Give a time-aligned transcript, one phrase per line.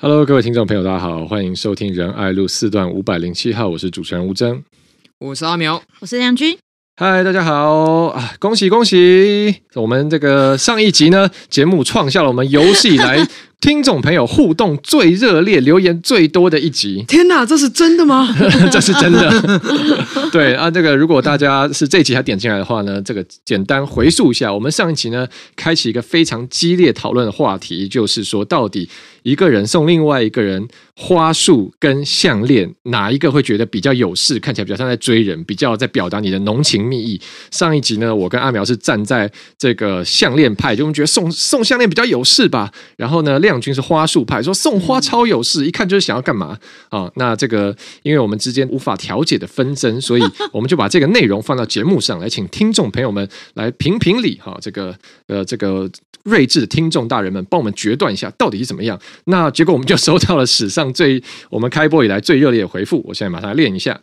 [0.00, 4.62] Hello，各位听众朋友，大家好，欢迎收听仁爱路四段五百零七号，我是主持人吴峥，
[5.18, 6.56] 我是阿苗，我是梁君。
[6.94, 8.32] 嗨，大家好啊！
[8.38, 13.26] 恭喜恭喜，我们这个上一集呢，节目创下了我们有史以来。
[13.60, 18.32] 听众朋友互动最热烈、留言最多的一集，天哪，这是真的吗？
[18.70, 19.60] 这是真的。
[20.30, 25.26] 对啊，这个如果大家是这一集还点进来的话呢，这个简单回溯一下，我们上一集呢，
[25.56, 28.88] 开启一个非常激烈讨论的话题，就是说到底
[29.24, 37.20] 一个人送另外一个人花束跟项链，哪一个会觉得比较有势，看起来比较像在追人，比较在表达你的浓情蜜意。
[37.50, 39.28] 上一集呢，我跟阿苗是站在
[39.58, 42.70] 这个项链派，就我们觉得送送项链比较有势吧。
[42.96, 46.58] 然后呢，亮君是花束派，说送花超有事，一看就是想要干嘛
[46.90, 54.56] 啊、那这个，因为我们之间无法调解的纷争，所以我们就把这个内容放到节目上来，请听众朋友们来评评理哈。
[54.60, 54.94] 这个
[55.28, 55.90] 呃，这个
[56.24, 59.00] 睿智的听众大人们，帮我们决断一下到底是怎么样。
[59.24, 63.02] 那结果我们就收到了史上最我们开播以来最热烈的回复。
[63.06, 63.98] 我现在马上练一下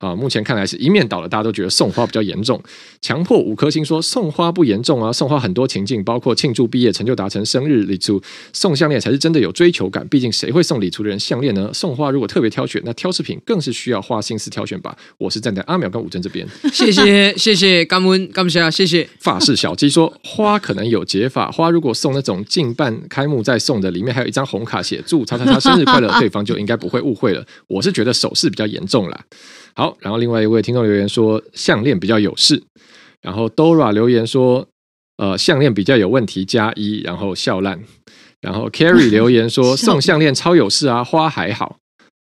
[0.00, 0.14] 啊。
[0.14, 2.62] 目前看来是一面倒了，大家都觉得送花比较严重。
[3.00, 9.00] 强迫五颗星说送花不严重啊，送花很多情境，包括庆祝毕业、成就达成、生日礼祝、送项链。
[9.00, 11.70] 才是真的有追求感，毕竟谁会送礼出的人项链呢？
[11.72, 14.94] 送花如果特别挑选，那挑饰品更是需要花心思挑选吧。
[15.16, 19.08] 我是站在阿淼跟武珍这边，谢谢谢谢，感恩感谢谢谢。
[19.20, 27.42] 发式小鸡说花可能有解法，花如果送那种近半开幕再送的，里面还有一张红卡写祝叉叉叉生日快乐， 对方就应该不会误会了。
[27.66, 29.24] 我是觉得手势比较严重啦。
[29.74, 32.62] 好，然后另外一位听众留言说项链比较有事，
[33.22, 34.66] 然后 Dora 留言说
[35.16, 37.80] 呃项链比较有问题加一，然后笑烂。
[38.40, 41.76] 然后 Carrie 留言说送项链超有事啊，花还好。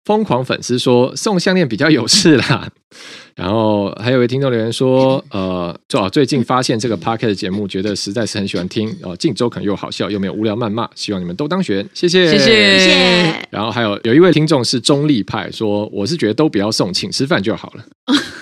[0.09, 2.67] 疯狂粉丝说送项链比较有事啦。
[3.37, 13.47] 然后还有一位听众留言说，呃，最最近发现这个 Podcast 节目，觉得实在是很喜欢听哦，进周可能又好笑又没有无聊谩骂，希望你们都当选，谢谢谢谢。
[13.51, 17.85] 然后还有有一位听众是中立派，说我是觉得都不要送，请吃饭就好了。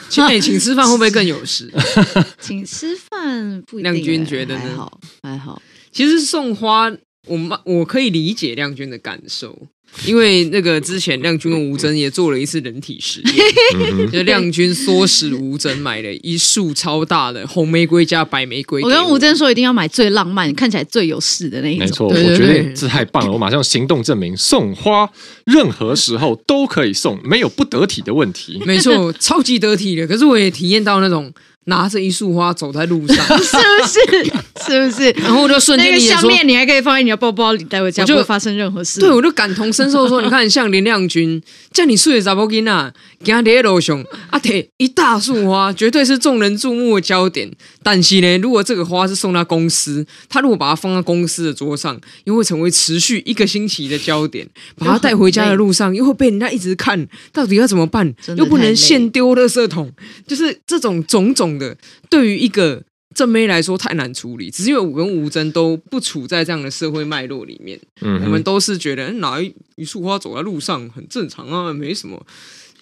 [0.08, 1.70] 请 请吃饭会不会更有事？
[2.40, 3.92] 请吃饭不一定。
[3.92, 5.62] 亮君觉得还好还好。
[5.92, 6.90] 其实送花。
[7.30, 9.68] 我妈，我可以理解亮君的感受，
[10.06, 18.82] 因为那个之前亮君跟吴峥也做了一次人体实验，就亮君唆使吴峥买了一束超大的红玫瑰加白玫瑰。
[18.84, 21.86] 我跟吴峥说一定要买最浪漫、看起来最有势的那一种。
[21.86, 25.10] 没错，我觉得这太棒了，我马上行动证明，送花
[25.46, 28.62] 任何时候都可以送，没有不得体的问题。
[28.66, 30.06] 没错，超级得体的。
[30.06, 31.34] 可是我也体验到那种。
[31.68, 34.32] 拿着一束花走在路上， 是不是？
[34.68, 35.12] 是不是？
[35.22, 39.00] 然后我就瞬间那个项链，你还可以放在你的包包里带回家，就不会发生任何事。
[39.00, 41.42] 对，我就感同身受说，你看像林亮君，
[41.72, 42.92] 叫你睡的查某囡啊，
[43.24, 47.52] 给他列楼熊啊，提一大束花，绝对是众人注目的焦点。
[47.84, 54.48] 但是呢，如果这个花是送到公司，他如果把它放在公司的桌上，又会成为持续一个星期的焦点。
[54.78, 58.14] 把它带回家的路上，又会被人家一直看，到底要怎么办？
[58.38, 59.92] 又不能现丢垃圾桶，
[60.26, 61.57] 就是这种种种。
[61.58, 61.78] 的
[62.10, 62.84] 对于一个
[63.16, 72.24] 正妹来说太难处理，只是因为我跟吴真都不处在这样的社会脉络里面，嗯、我们都是觉得哪一一束花走在路上很正常啊，没什么。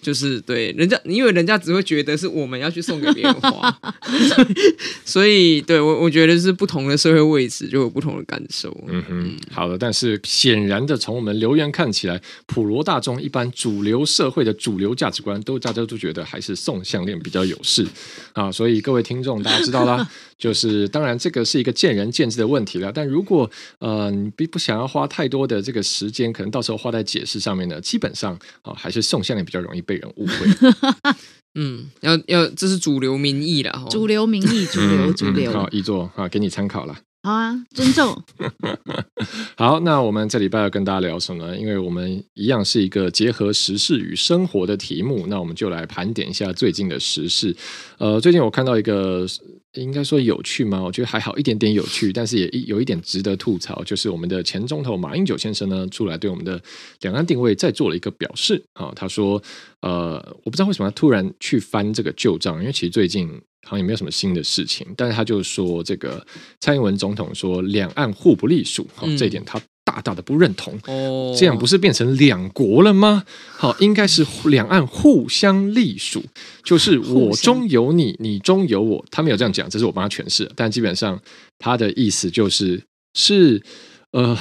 [0.06, 3.76] 就是对人家，因为人家只会觉得是我们要去送给别人花，
[5.04, 8.72] 所以对我我觉得是不同的社会位置就有不同的感受。
[8.86, 17.84] 嗯哼，好的，但是显然的，从我们留言看起来，普罗大众一般主流社会的主流价值观，都大家都觉得还是送项链比较有势
[18.32, 18.52] 啊。
[18.52, 20.08] 所以各位听众，大家知道啦，
[20.38, 22.92] 就是当然这个是一个见仁见智的问题了。
[22.92, 23.50] 但如果
[23.80, 29.95] 呃你并不想要花太多的这个时间，可能到时候花在解释上面呢，基本上啊还是送项链比较容易被。
[29.96, 30.34] 人误会，
[31.58, 38.22] 嗯，要要，这是主流民意了，主流民意，主流主流，好，一座啊，给你参考了，好啊，尊重。
[39.56, 41.58] 好，那我们这礼拜要跟大家聊什么呢？
[41.58, 47.56] 因为我们一样是一个结合时事与生活的题目，那我们就来盘点一下最近的时事。
[47.98, 49.26] 呃，最近我看到一个。
[49.82, 50.82] 应该说有趣吗？
[50.82, 56.60] 我觉得还好一点点有趣，但是也有一点值得吐槽，就是我们的前总统马英九先生呢，出来对我们的
[57.00, 58.92] 两岸定位再做了一个表示啊。
[58.96, 59.42] 他说
[59.82, 60.14] ：“呃，
[60.44, 63.28] 我不知道为什么他突然去翻这个旧账，因为其实最近
[63.64, 64.86] 好像也没有什么新的事情。
[64.96, 66.26] 但是他就说，这个
[66.60, 69.60] 蔡英文总统说两岸互不隶属，好，这一点他。”
[69.96, 73.24] 大大的不认同哦，这样不是变成两国了吗？
[73.56, 76.22] 好，应该是两岸互相隶属，
[76.62, 79.04] 就是 我中有你，你中有我。
[79.10, 80.50] 他没有这样讲，这是我帮他诠释。
[80.54, 81.18] 但基本上
[81.58, 82.82] 他的意思就是
[83.14, 83.62] 是
[84.12, 84.36] 呃，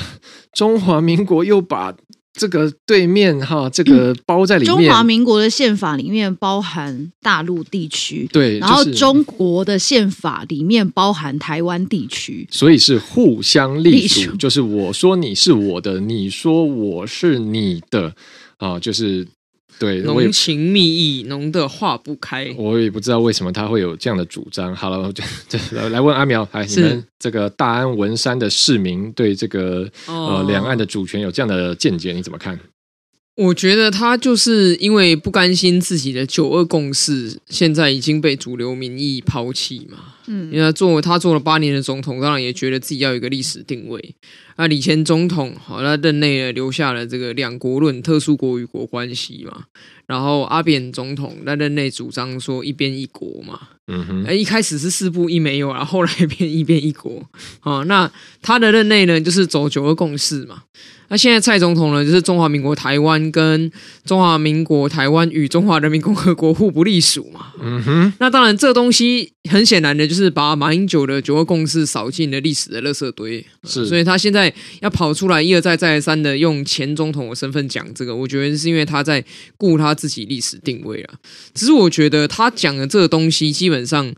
[0.51, 1.95] 中华民国又把
[2.35, 4.75] 这个对面哈，这个包在里面。
[4.75, 18.13] 中华民国的宪法里面包含大陆地区，对，然后中国的宪法里面包含台湾地区，所以是互相隶属，就是我说你是我的，你说我是你的
[18.57, 19.25] 啊，就是。
[19.79, 22.53] 对，浓情蜜意，浓的化不开。
[22.57, 24.75] 我也不知道为什么他会有这样的主张。
[24.75, 25.23] 好了， 我就
[25.71, 32.59] 来来问阿苗，哎你们这个大安文山的市民对这个呃两岸的主权有这样的见解，你怎么看？
[33.35, 39.97] 我觉得他就是因为不甘心自己的九二共识现在已经被主流民意抛弃嘛。
[40.27, 44.15] 嗯，因为他做他做了八年的总统，当然也觉得自己要有一个历史定位。
[44.57, 49.65] 那李前总统好，他任内留下了这个两国论、特殊国与国关系嘛。
[50.07, 53.59] 然后阿扁总统在任内主张说一边一国嘛。
[53.87, 57.29] 嗯哼，一开始是四不一没有啊，后来变一边一国。
[57.59, 58.09] 啊，那
[58.41, 60.63] 他的任内呢，就是走九二共识嘛。
[61.07, 63.71] 那现在蔡总统呢，就是中华民国台湾跟
[64.05, 67.53] 中华民国台湾与中华人民共和国互不隶属嘛。
[67.61, 68.13] 嗯哼。
[68.19, 73.45] 那当然，这东西很显然的就是把马英九的九二共识扫进了历史的垃圾堆。
[73.63, 73.85] 是。
[73.85, 79.23] 所以他现在要跑出来一而再再而三的用前总统的身份讲这个，我觉得是因为他在
[79.57, 81.13] 顾他自己历史定位啊。
[81.53, 84.13] 只是我觉得他讲的这个东西基本上。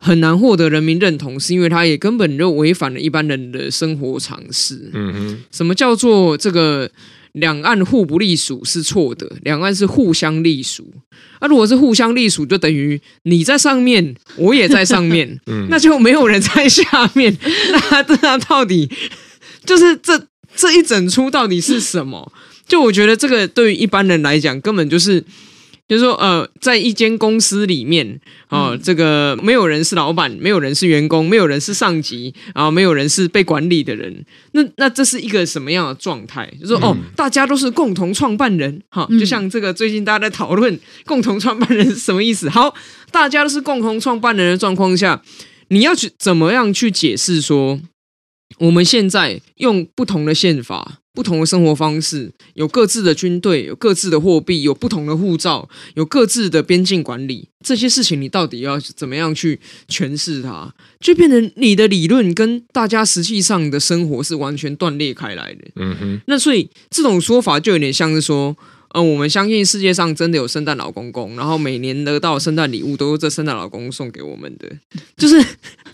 [0.00, 4.90] 很难获得人民认同，是因为他也根本就违反了一般人的生活常识。
[4.94, 6.88] 嗯哼，什么叫做这个
[7.32, 9.30] 两岸互不隶属是错的？
[9.42, 10.88] 两岸是互相隶属。
[11.40, 16.84] 那、啊、如果是互相隶属，就等于你在上面，我也在上面， 嗯、那就没有人在下
[17.14, 17.36] 面。
[17.90, 18.88] 那那到底
[19.64, 22.32] 就是这这一整出到底是什么？
[22.66, 25.24] 就我觉得这个对于一般人来讲，根本就是。
[25.88, 34.24] 就是说，呃，在一间公司里面，啊、呃，这个没有人是老板，没有人是员工，没有人是上级，然后没有人是被管理的人。
[34.52, 36.46] 那那这是一个什么样的状态？
[36.60, 42.50] 就是说，哦，大家都是共同创办人，哈，就像这个最近大家在讨论 共同创办人是什么意思？
[42.50, 42.74] 好，
[43.10, 45.22] 大家都是共同创办人的状况下，
[45.68, 47.80] 你要去怎么样去解释说，
[48.58, 50.98] 我们现在用不同的宪法？
[51.18, 57.48] 不同的生活方式，有各自的军队，有各自的货币，有不同的护照，有各自的边境管理。
[57.60, 60.72] 这些事情，你到底要怎么样去诠释它？
[61.00, 65.64] 就变成你的理论跟大家实际上的生活是完全断裂开来的。
[65.74, 66.20] 嗯哼。
[66.28, 68.56] 那所以这种说法就有点像是说，
[68.90, 74.70] 嗯，我们相信世界上真的有圣诞老公公，然后每年得到圣诞礼物都是这圣诞老公公送给我们的，
[75.16, 75.44] 就是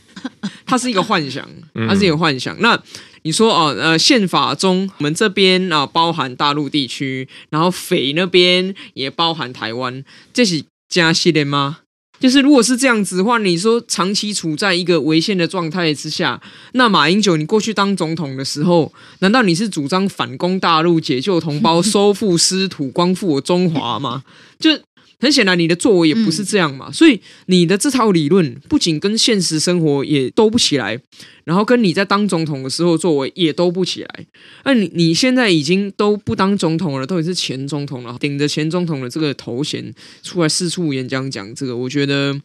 [0.66, 1.48] 它是一个幻想，
[1.88, 2.54] 它是一个幻想。
[2.60, 2.78] 那。
[3.26, 10.04] 你说哦，呃，宪法中我们这边啊包含大陆地区，然后匪那边也包含台湾，
[10.34, 11.78] 这是加戏的吗？
[12.20, 16.40] 就是如果是这样子的话，你说长期处在一个违宪的状态之下，
[16.72, 24.22] 那马英九你过去当总统的时候，难道你是主张反攻大陆、解救同胞、收复失土、光复我中华吗？
[24.60, 24.70] 就。
[25.20, 31.00] 很显然，你的作为也不是这样嘛，嗯、所以你的这套理论不仅跟现实生活也兜不起来，
[31.44, 34.26] 然后跟你在当总统的时候作为也兜不起来。
[34.64, 42.38] 那你你现在已经都不当总统了，都已经是前总统了，顶着前总统的这个头衔出来四处演讲讲这个，我觉得，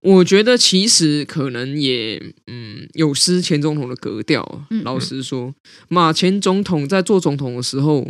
[0.00, 4.46] 我觉得其实可能也嗯有失前总统的格调。
[4.70, 5.52] 嗯嗯老实说，
[5.88, 8.08] 马前总统在做总统的时候。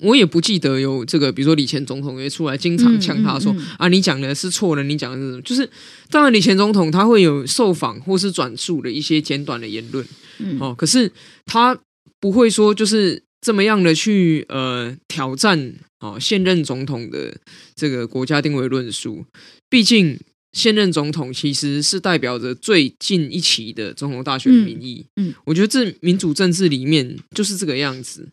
[0.00, 5.68] 我也不记得有这个，比如说李前总统也出来经常呛他说：“嗯嗯嗯、啊，你讲的是错的，你讲的是什么？”就是
[6.10, 10.04] 当然，李前总统他会有受访或是转述的一些简短的言论，
[10.38, 11.10] 嗯、哦，可是
[11.46, 11.78] 他
[12.18, 17.36] 不会说就是这么样的去呃挑战哦现任总统的
[17.74, 19.24] 这个国家定位论述，
[19.68, 20.18] 毕竟。
[20.52, 28.28] 现任总统其实是代表着最近一期的总统大选的民意，嗯，嗯，我觉得这民主政治里面就是这个样子。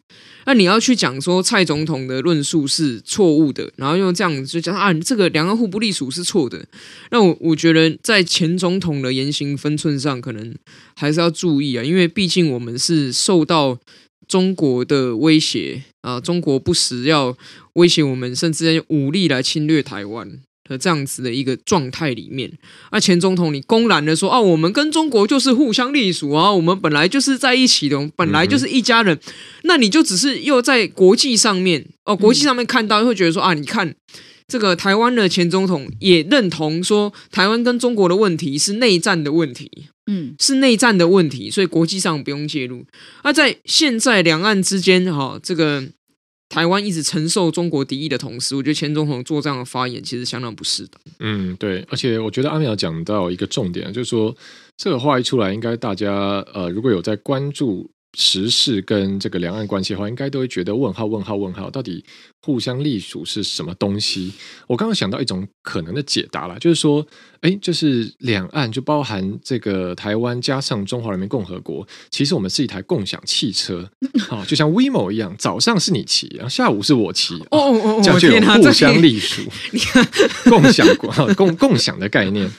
[0.45, 6.65] 那你要去讲说蔡总统的论述是错误的，然后用这样子就讲啊，这个两岸互不隶属是错的。
[7.11, 10.55] 那我我觉得在前总统的言行分寸上，可能
[10.95, 13.77] 还是要注意啊，因为毕竟我们是受到
[14.27, 17.37] 中国的威胁啊，中国不时要
[17.73, 20.39] 威胁我们，甚至用武力来侵略台湾。
[20.67, 22.51] 的这样子的一个状态里面，
[22.91, 29.33] 那前总统你公然的说啊，我们跟中国就是互相隶属啊，我们本来就是在一起的，本来就是一家人，嗯、
[29.63, 33.95] 那你就只是又在国际上面哦，国际上面看到会觉得说啊，你看
[34.47, 39.69] 这个台湾的前总统也认同说，台湾跟中国的问题是内战的问题，
[40.07, 42.85] 嗯，是内战的问题，所以国际上不用介入。
[43.23, 45.87] 而在现在两岸之间哈，这个。
[46.49, 51.01] 台湾一直承受中国敌意的同时，我觉得前总统做这样的发言其实相当不适当。
[51.19, 54.35] 嗯，对，而且我觉得阿淼讲到一个重点，就是说
[54.77, 56.13] 这个话一出来，应该大家
[56.53, 62.03] 呃如果有在关注时事跟这个两岸关系的话，应该都会觉得问号问号问号，到底
[62.41, 64.31] 互相隶属是什么东西？
[64.67, 67.05] 我刚刚想到一种可能的解答啦，就是说，
[67.41, 73.87] 哎，就是两岸就包含这个台湾加上中华人民共和国，其实我们是一台共享汽车
[74.29, 79.41] 啊，就像 WeMo 一样，早上是你骑，然后下午是我骑，哦哦哦，这样就有互相隶属，
[80.49, 82.49] 共享共共共享的概念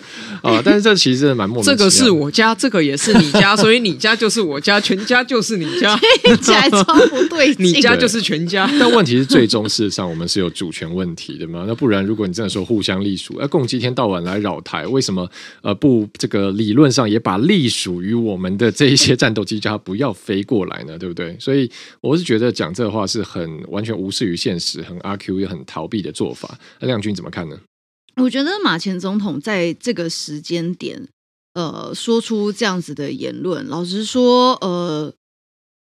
[0.42, 1.76] 啊，但是这其实蛮莫名其妙。
[1.76, 7.66] 这个是我家，这个也是你家，所以你家就是我家，全家就是你家，听起来超不对劲。
[7.66, 11.64] 你家就是全家， 但问题是，最终事实上我们是有主权问题的嘛？
[11.66, 15.28] 那不然，如果你真的说互相隶属，而共济一天到晚来扰台，为什么
[15.62, 20.96] 呃不这个理论上也把隶属于我们的这一些战斗机叫它不要飞过来呢？
[21.00, 21.36] 对不对？
[21.38, 26.58] 所以我是觉得讲这话是很完全无视于现实，很阿 Q 也很逃避的做法。
[26.80, 27.58] 那亮君怎么看呢？
[28.16, 31.08] 我觉得马前总统在这个时间点。
[31.54, 35.12] 呃，说出这样子的言论，老实说，呃，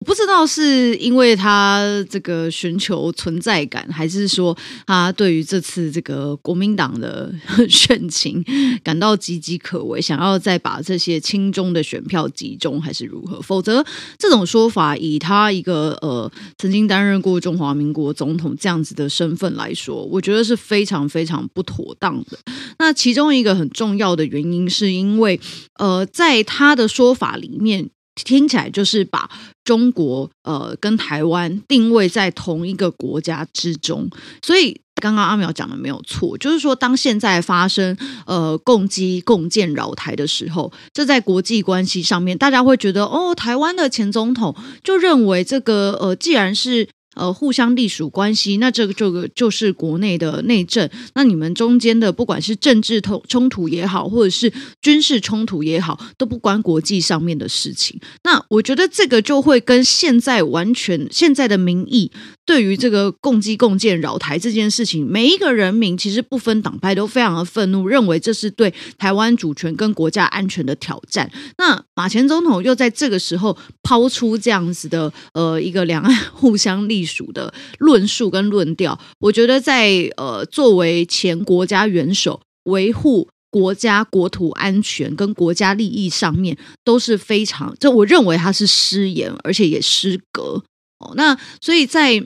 [0.03, 4.55] 不知道是因为他这个寻求存在感，还是说
[4.85, 7.33] 他对于这次这个国民党的
[7.69, 8.43] 选情
[8.83, 13.41] 感到岌岌可危，想要再把这些亲中的选票集中，还是如何？
[13.41, 13.83] 否则，
[14.19, 22.37] 这种说法以他一个呃曾经担任过中华民国总统这样子的身份来说，我觉得是非常非常不妥当的。
[22.79, 25.39] 那其中一个很重要的原因，是因为，
[25.79, 29.29] 呃，在他的说法里面，听起来就是把
[29.63, 34.09] 中国呃跟台湾定位在同一个国家之中。
[34.41, 46.89] 所以，刚刚阿苗讲的没有错，就是说，当现在发生呃共机共建扰台的时候，这在国际关系上面，大家会觉得，哦，台湾的前总统就认为这个呃，既然是。
[47.15, 50.89] 呃，互相隶属关系，那这个这个就是国内的内政。
[51.13, 54.51] 那你们中间的不管是政治冲冲突也好，或者是
[54.81, 57.99] 军事冲突也好，都不关国际上面的事情。
[58.23, 62.11] 那我觉得这个就会跟现在完全现在的民意。
[62.45, 71.31] 对于这个共机共建扰台这件事情，每一个人民其实不分党派都非常的愤怒，认为这是对台湾主权跟国家安全的挑战。
[71.57, 90.61] 那马前总统又在这个时候抛出这样子的呃一个两岸 互相隶属的论述跟论调，我觉得在呃作为前国家元首维护国家国土安全跟国家利益上面都是非常，这我认为他是失言，而且也失格
[90.99, 91.13] 哦。
[91.15, 92.21] 那所以在。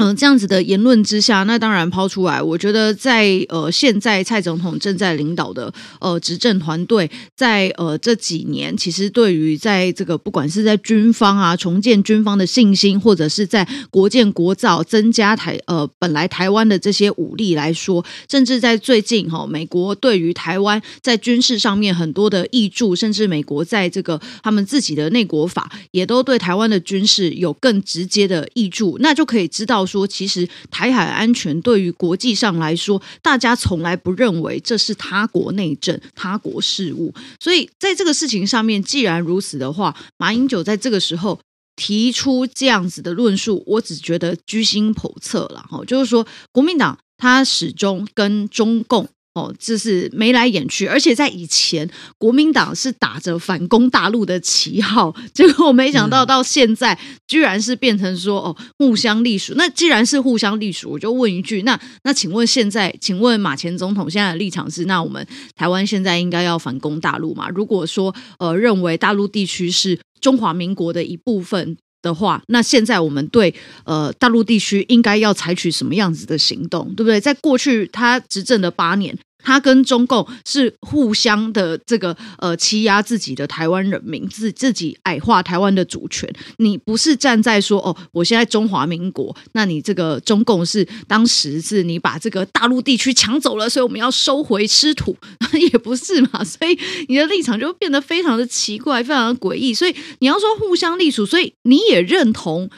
[0.00, 2.40] 嗯，这样子的言论之下，那当然抛出来。
[2.40, 29.86] 我觉得在呃，现在蔡总统正在领导的呃执政团队，在呃这几年，其实对于在这个不管是在军方啊重建军方的信心，或者是在国建国造增加台呃本来台湾的这些武力来说，甚至在最近哈、哦，美国对于台湾在军事上面很多的挹注，甚至美国在这个他们自己的内国法也都对台湾的军事有更直接的挹注，那就可以知道。
[29.90, 37.12] 说其实台海安全对于国际上来说，大家从来不认为这是他国内政、他国事务。
[37.40, 41.40] 所以在这个事情上面，既然如此的话，马英九在这个时候
[41.74, 45.64] 提出这样子的论述，我只觉得居心叵测了。
[45.68, 49.08] 哈，就是说国民党他始终跟中共。
[49.34, 59.54] 哦，这是眉来眼去，而且在以前，国民党是打着反攻大陆的旗号，结果我没想到到现在，居然是变成说哦，互相隶属。
[59.56, 67.48] 那既然是互相隶属，我就问一句，那那请问现在，请问马前总统现在的立场是，那我们台湾现在应该要反攻大陆吗？
[67.48, 71.76] 如果说呃，认为大陆地区是中华民国的一部分。
[72.02, 73.54] 的话，那现在我们对
[73.84, 77.20] 呃大陆地区应该要采取什么样子的行动，对不对？
[77.20, 79.16] 在过去他执政的八年。
[79.42, 86.30] 他跟中共是互相的这个呃欺压自己的台湾人民，自自己矮化台湾的主权。
[86.58, 95.16] 你不是站在说哦，我现在中华民国，那你这个中共是当时是你把这个大陆地区抢走了，所以我们要收回失土，
[95.72, 96.44] 也不是嘛？
[96.44, 96.78] 所以
[97.08, 99.72] 你的立场就变得非常的奇怪，非常的诡异。
[99.72, 102.70] 所以你要说互相隶属，所以你也认同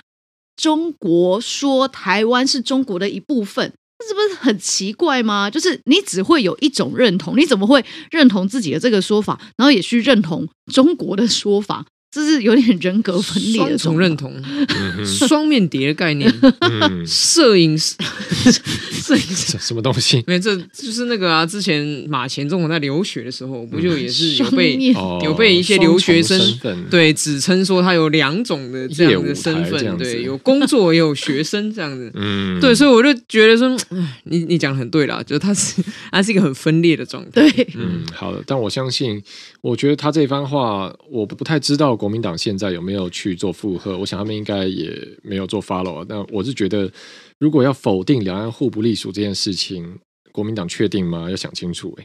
[0.57, 3.73] 中国说台湾是中国的一部分。
[4.09, 5.51] 这不是很奇怪吗？
[5.51, 11.87] 就是你只会有一种认同，你怎么会认同自己的这个说法，然后也去认同中国的说法？
[12.13, 14.31] 这是有点人格分裂的双重认同，
[15.07, 16.31] 双面谍的概念。
[17.07, 17.95] 摄影师，
[18.93, 19.57] 摄影师。
[19.59, 20.19] 什么东西？
[20.19, 24.77] 因为这就是那个啊，之前马前总统在留学的时候，不就也是有被
[25.25, 26.39] 有被一些留学生
[26.91, 32.13] 对指称说他有两种的这样的身份，对，有工作也有学生这样子。
[32.13, 33.75] 嗯，对，所以我就觉得说，
[34.25, 37.31] 你你讲的很对啦，就是他是他是一个很分裂的状态。
[37.49, 39.23] 对，嗯，好的，但我相信，
[39.63, 41.97] 我觉得他这番话，我不太知道。
[42.03, 43.97] 国民党现在有没有去做附和？
[43.97, 44.91] 我想他们应该也
[45.23, 46.05] 没有做 follow。
[46.05, 46.91] 但我是觉得，
[47.39, 50.01] 如果要否定两岸互不隶属这件事情，
[50.33, 51.31] 国民党确定吗？
[51.31, 51.97] 要想清楚。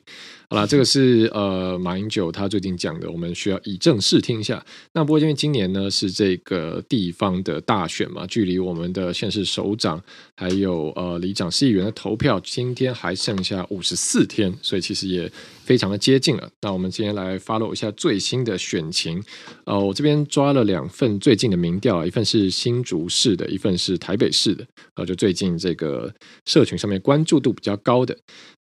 [0.49, 4.65] 好了，这个是呃马英九他最近讲的，我们需要以正视听一下。
[4.93, 10.01] 那不过因为今年呢是这个地方的大选嘛，距离我们的县市首长
[10.37, 15.29] 还有呃里长、市议员的投票，今天还剩下五十四天，所以其实也
[15.65, 16.49] 非常的接近了。
[16.61, 19.21] 那我们今天来 follow 一下最新的选情。
[19.65, 24.65] 呃，我这边抓了两份最近的民调，一份是新竹市的，一份是台北市的。
[24.95, 26.09] 呃，就最近这个
[26.45, 28.17] 社群上面关注度比较高的。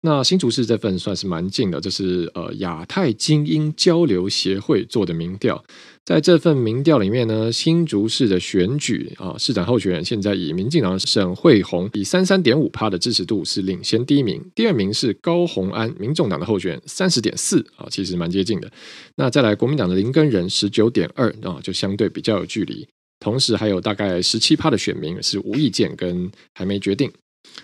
[0.06, 5.64] 那新竹市这份算是蛮近的，这是呃亚太精英交流协会做的民调，
[6.04, 18.70] 在这份民调里面呢，新竹市的选举啊，市长候选人现在以民进党沈慧虹以三三点五趴的支持度是领先第一名，第二名是高虹安，民众党的候选人三十点四啊，其实蛮接近的。
[19.16, 22.87] 那再来国民党的林根仁十九点二啊，就相对比较有距离，
[23.20, 27.11] 同时还有大概十七趴的选民是无意见跟还没决定。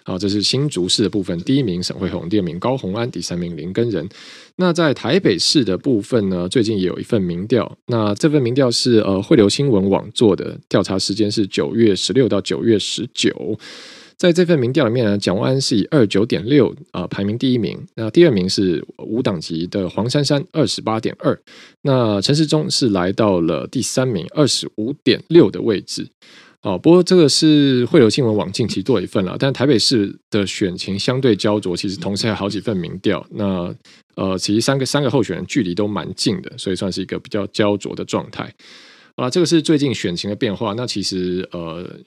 [0.05, 4.09] 好，这是新竹市的部分，第一名沈慧红，第二名高虹安，第三名林根仁。
[4.57, 13.59] 那在台北市的部分呢，最近也有一份民调，那这份民调是呃汇流新闻网做的，调查时间是九月十六到九月十九。
[14.17, 21.41] 在这份民调里面呢，蒋万安是以二九点六啊排名第一名，那第二名是无党籍的黄珊珊二十八点二，
[21.81, 26.07] 那陈时中是来到了第三名二十五点六的位置。
[26.63, 33.27] 哦，不过这个是汇流新闻网近期做一份了，但台北市的选情相对焦灼，其实同时还有好几份民调。
[33.31, 33.75] 那
[34.17, 38.55] 呃，其实三个三个候选人距离都蛮近的，所以算是一个比较焦灼的状态。
[39.17, 40.75] 好了，这个是最近选情的变化。
[40.75, 41.99] 那其实呃，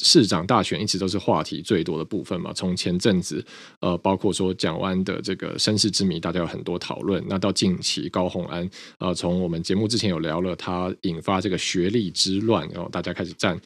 [0.00, 2.52] 市长大选一直都是话题最多的部分嘛。
[2.52, 3.44] 从前阵子
[3.80, 7.20] 呃，包括说蒋万安的这个身世之谜，大家有很多讨论。
[7.28, 8.70] 那到近期高虹安，
[9.00, 13.60] 呃，从我们节目之前有聊了，他引发这个学历之乱，然后大家开始站。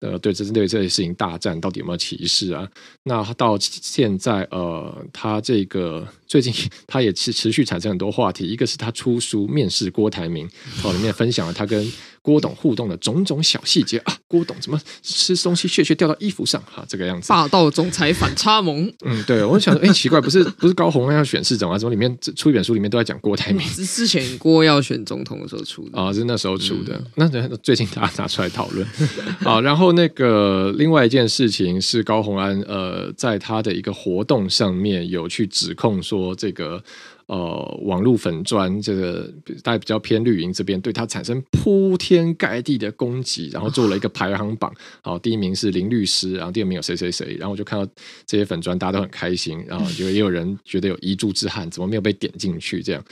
[0.00, 2.68] 呃，对，针对这类事情大战，到底有没有歧视啊？
[3.04, 6.52] 那到现在，呃，他这个最近
[6.86, 10.48] 他也持持续产生很多话题，一个是他出书面试郭台铭，
[10.84, 11.90] 哦，里面分享了他跟。
[12.26, 16.60] 郭董互动的种种小细节啊，郭董怎么吃东西屑屑掉到衣服上？
[16.62, 17.28] 哈，这个样子。
[17.28, 18.92] 霸道总裁反差萌。
[19.04, 21.78] 嗯，对，我想说，哎、欸，奇怪，不是 不是高红安要选市长啊？
[21.78, 23.64] 怎么里面出一本书，里面都在讲郭台铭？
[23.68, 27.00] 是之前郭要选总统的时候出的啊，是那时候出的。
[27.14, 28.84] 嗯、那最近大家拿出来讨论。
[29.42, 36.82] 好，然后那个另外一件事情是高红安呃，在他的一个活动上面有去指控说这个。
[37.26, 47.92] 呃，网络粉砖这个大概比较偏绿营这边，对他产生铺天盖地的攻击，然后做了一个排行榜，好，第一名是林律师，然后第二名有谁谁谁，然后我就看到
[48.24, 52.82] 这些粉砖，大家都很开心，然后就也有人觉得有一柱之憾，怎么没有被点进去？
[52.82, 53.04] 这样，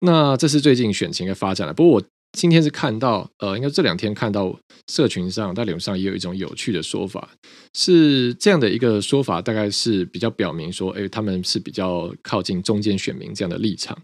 [0.00, 1.74] 那这是最近选情的发展了。
[1.74, 2.02] 不过我。
[2.32, 7.30] 今天是看到，呃，应该这两天看到社群上、在脸上也有一种有趣的说法，
[7.74, 13.96] 是这样的一个说法，大概是比较表明说，哎，他们是比较靠近中间选民这样的立场。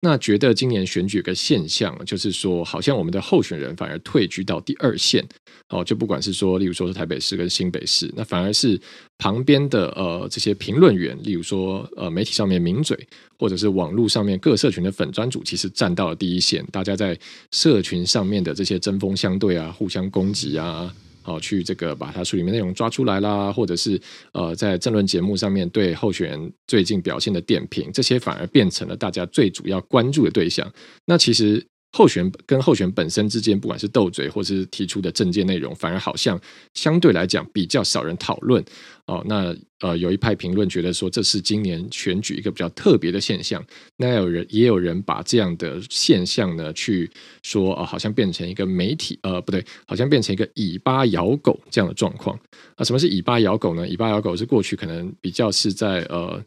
[0.00, 5.26] 那觉得今年选举有个现象，就是说，好像我们的候选人反而退居到第二线，
[5.70, 8.80] 哦，就不管是说，例如说是台北市跟新北市，那反而是
[9.18, 12.96] 旁边的呃这些评论员，例如说呃媒体上面名嘴，
[13.38, 17.18] 或者是网络上面各社群的粉专主，其实站到了第一线，大家在
[17.50, 20.94] 社群上面的这些针锋相对啊，互相攻击啊。
[21.28, 24.00] 哦，去这个把他书里面内容抓出来啦，或者是
[24.32, 30.66] 呃，在政论节目上面对候选人最近表现的点评，这些反而变成了大家最主要关注的对象。
[31.04, 31.62] 那其实
[31.92, 36.40] 候选跟候选本身之间，不管是斗嘴或是提出的政见内容，反而好像
[36.72, 38.64] 相对来讲比较少人讨论。
[39.08, 43.64] 哦，那呃，有一派评论觉得说，这是今年选举一个比较特别的现象。
[43.96, 47.10] 那有人也有人把这样的现象呢，去
[47.42, 52.38] 说啊、呃，好像变成一个媒体呃，不对，好像变成一个以巴咬狗这样的状况。
[52.76, 53.88] 啊，什么是以巴咬狗呢？
[53.88, 56.38] 以巴咬狗是过去可能比较是在呃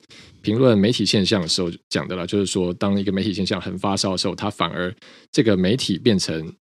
[0.43, 4.93] 评论媒体现象的时候讲的了，就是说，当一个媒体现象很发烧的时候，它反而
[5.31, 6.53] 这个媒体变成。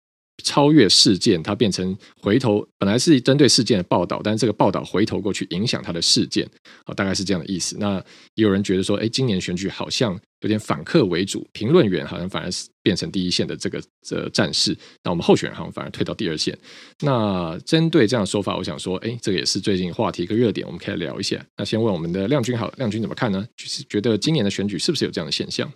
[0.44, 6.50] 超越事件，它变成回头，本来是针对事件的报道，但是这个报道回头过去影响它的事件，
[6.86, 7.78] 啊，大概是这样的意思。
[7.80, 7.96] 那
[8.36, 16.58] 也有人觉得说，哎，今年选举好像有点反客为主，评论员好像反而是变成第一线的这个这战士，那我们候选人好像反而退到第二线。
[17.02, 21.44] 那针对这样的说法，我想说，哎，这个也是最近话题一个热点，我们可以聊一下。
[21.58, 23.46] 那先问我们的亮君好，亮君怎么看呢？
[23.58, 25.72] 就是觉得今年的选举是不是有这样的现象？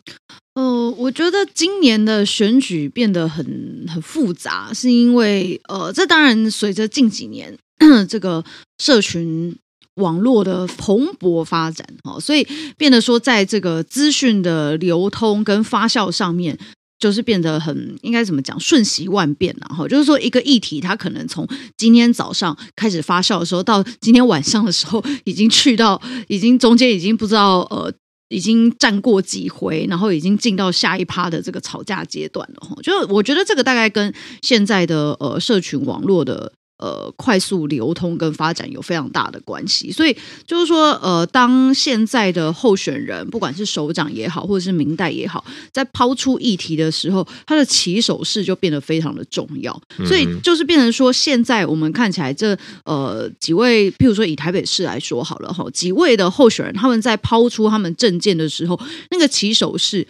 [0.55, 7.57] 呃，我觉得今年的选举变得很很复杂，是因为呃，这当然随着近几年
[8.07, 8.43] 这个
[8.77, 9.55] 社群
[9.95, 16.57] 网络的蓬勃发展，哈，所以变得说，在这个资讯的流通跟发酵上面，
[16.97, 27.93] 就是变得很应该怎么讲，瞬息万变，然后就是说一个议题，它可能从今天早上开始发酵的时候，到今天晚上的时候，已经去到已经中间已经不知道呃，
[28.33, 32.75] 已经战过几回，然后已经进到下一趴的这个吵架阶段了哈。
[32.81, 36.53] 就我觉得这个大概跟现在的呃社群网络的。
[36.83, 40.13] 呃，快速流通跟发展有非常大的关系，所以
[40.45, 49.81] 就是说，呃，当现在的候选人，不管是首长也好，或者是明代也好，在抛出议题的时候，他的起手式就变得非常的重要。
[50.05, 58.77] 所以就是变成说，现在我们看起来这呃几位，譬如说以台北市来说好了哈，几位的候选人他们在抛出他们政见的时候，
[59.09, 60.05] 那个起手式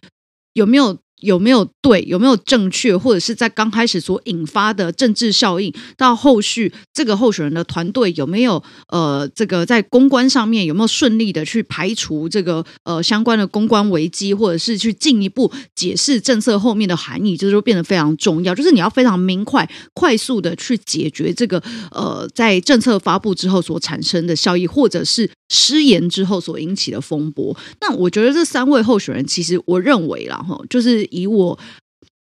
[0.53, 0.97] 有没有？
[1.23, 2.03] 有没有对？
[2.05, 2.95] 有没有正确？
[2.95, 18.53] 或者是在刚开始所引发的政治效应，到后续这个候选人的团队有没有呃，这个在公关上面有没有顺利的去排除这个呃相关的公关危机，或者是去进一步解释政策后面的含义，就是变得非常重要。
[18.53, 27.55] 就是你要非常明快、快速的去解决这个呃在政策发布之后所产生的效益，或者是失言之后所引起的风波。
[27.79, 31.07] 那我觉得这三位候选人，其实我认为啦，哈，就是。
[31.13, 31.59] 以我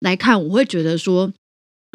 [0.00, 1.30] 来看，我会觉得说，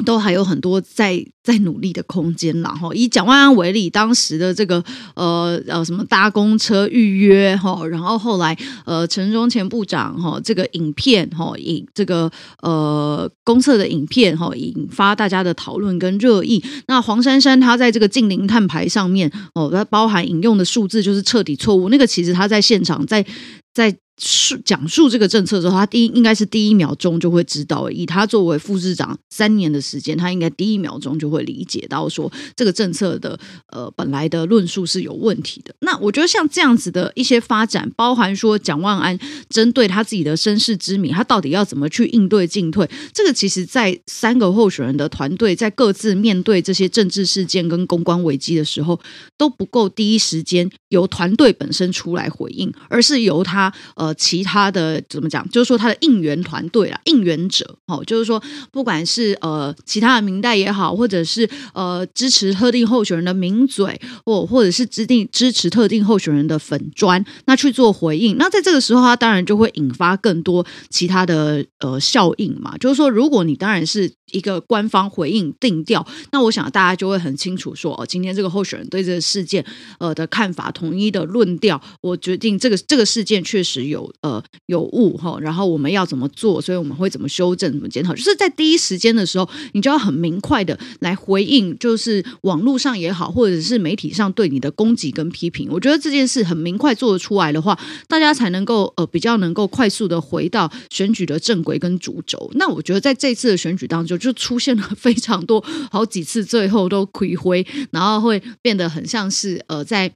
[0.04, 2.58] 都还有很多在在努力的空间。
[2.62, 4.82] 然后以蒋万安为例，当时的这个
[5.14, 12.30] 呃呃什么搭公车预约哈，然后后来呃陈忠前部长哈这个影片哈引这个
[12.62, 16.62] 呃公测的影片哈引发大家的讨论跟热议。
[16.88, 21.88] 那黄珊珊她在这个近邻碳排上面哦，它包含引用的数字就是彻底错误。
[21.88, 23.24] 那个其实他在现场在
[23.72, 23.96] 在。
[24.18, 27.90] 述讲述这个政策的时候，他第一应该是第一秒钟就会知道。
[27.90, 33.38] 以他作为副市长三年的时间，他应该第一秒钟就会理解到说这个政策的
[33.72, 35.74] 呃本来的论述是有问题的。
[35.80, 42.88] 那我觉得像这样子的一些发展，包含说蒋万安针对他自己的身世之谜，他到底要怎么去应对进退？
[43.12, 49.00] 这个其实，在三个候选人的团队在各自面对这些政治事件跟公关危机的时候，
[49.36, 54.03] 都不够第一时间由团队本身出来回应，而是由他呃。
[54.04, 55.48] 呃其他的怎么讲？
[55.48, 68.36] 就是说他的应援团队啦，应援者，哦，就是说不管是呃其他的民代也好，或者是呃支持特定候选人的名嘴，或或者是指定支持特定候选人的粉砖，那去做回应。
[68.38, 72.76] 那在这个时候，他当然就会引发更多其他的呃效应嘛。
[72.78, 79.64] 就是说，如果你当然是一个官方回应定调，那我想大家就会很清楚说，哦，今天这个候选人对这个事件
[79.98, 84.12] 呃的看法统一的论调，我决定这个这个事件确实有。
[84.20, 86.60] 呃有误哈，然后我们要怎么做？
[86.60, 88.14] 所以我们会怎么修正、怎么检讨？
[88.14, 95.68] 就是在第一时间的时候，你就要很明快的来回应，就是网络上也好，或者是媒体上对你的攻击跟批评。
[95.70, 102.50] 我觉得这件事很明快做得出来的话，大家才能够呃比较能够快速的回到选举的正轨跟主轴。
[102.54, 110.10] 那我觉得在这次的选举当中，就出现了非常多好几次，最后都亏灰，然后会变得很像是呃在。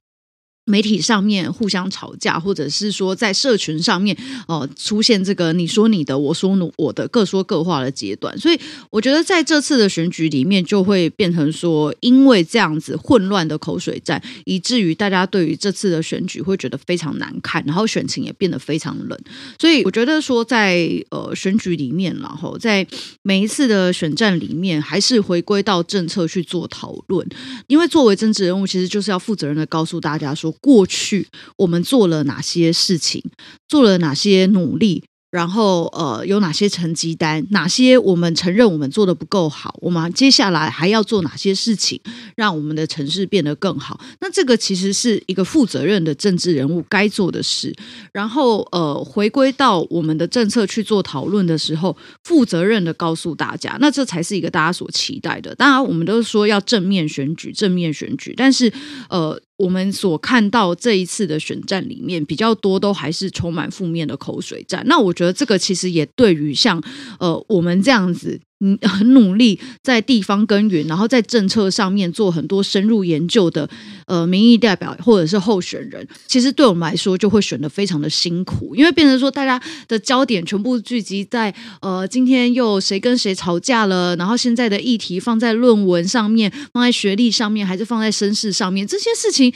[0.69, 4.15] 媒体上面互相吵架，或者是说在社群上面
[4.47, 8.39] 哦、呃、出现这个你说你的，我说我的，各说各话的阶段。
[8.39, 19.19] 所以我觉得在这次的选举里面，就会变成说，因为这样子混乱的口水战，以至于大家对于这次的选举会觉得非常难看，然后选情也变得非常冷。
[19.59, 22.87] 所以我觉得说，在呃选举里面，然后在
[23.23, 27.27] 每一次的选战里面，还是回归到政策去做讨论，
[27.69, 30.55] 因为作为政治人物，其实就是要负责任的告诉大家说。
[30.61, 33.23] 过去我们做了哪些事情，
[33.69, 42.01] 做了哪些努力，然后呃有哪些成绩单，哪些我们承认我们做得不够好，我们接下来还要做哪些事情，
[42.35, 44.01] 让我们的城市变得更好？
[44.21, 47.75] 那这个其实是一个负责任的政治人物该做的事。
[48.13, 51.95] 然后呃回归到我们的政策去做讨论的时候，
[52.25, 55.55] 负责任的告诉大家，那这才是一个大家所期待的。
[55.55, 58.73] 当然，我们都是说要正面选举，正面选举，但是
[59.11, 59.39] 呃。
[59.59, 64.83] 我们所看到这一次的选战里面，比较多都还是充满负面的口水战。
[64.87, 66.83] 那我觉得这个其实也对于像
[67.21, 68.41] 呃我们这样子。
[68.61, 73.69] 嗯， 很努力在地方耕耘，然后在政策上面做很多深入研究的
[74.07, 89.53] 呃民意代表或者是候选人，其实对我们来说就会选得非常的辛苦，因为变成说大家的焦点全部聚集在呃今天又谁跟谁吵架了，然后现在的议题放在论文上面，放在学历上面，还是放在身世上面，这些事情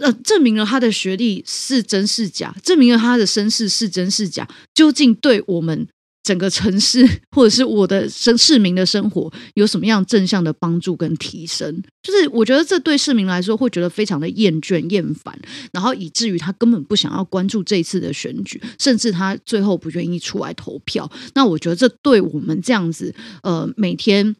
[0.00, 5.86] 呃证明了他的学历是真是假，证明了他的身世是真是假，究竟对我们
[6.22, 11.82] 整个城市或者是我的生市民的生活有什么样正向的帮助跟提升？
[12.02, 15.38] 就是我觉得这对市民来说会觉得非常的厌倦、厌烦，
[15.72, 21.10] 然后以至于他根本不想要关注这一次的选举，甚至他最后不愿意出来投票。
[21.34, 24.36] 那我觉得这对我们这样子，呃，每天。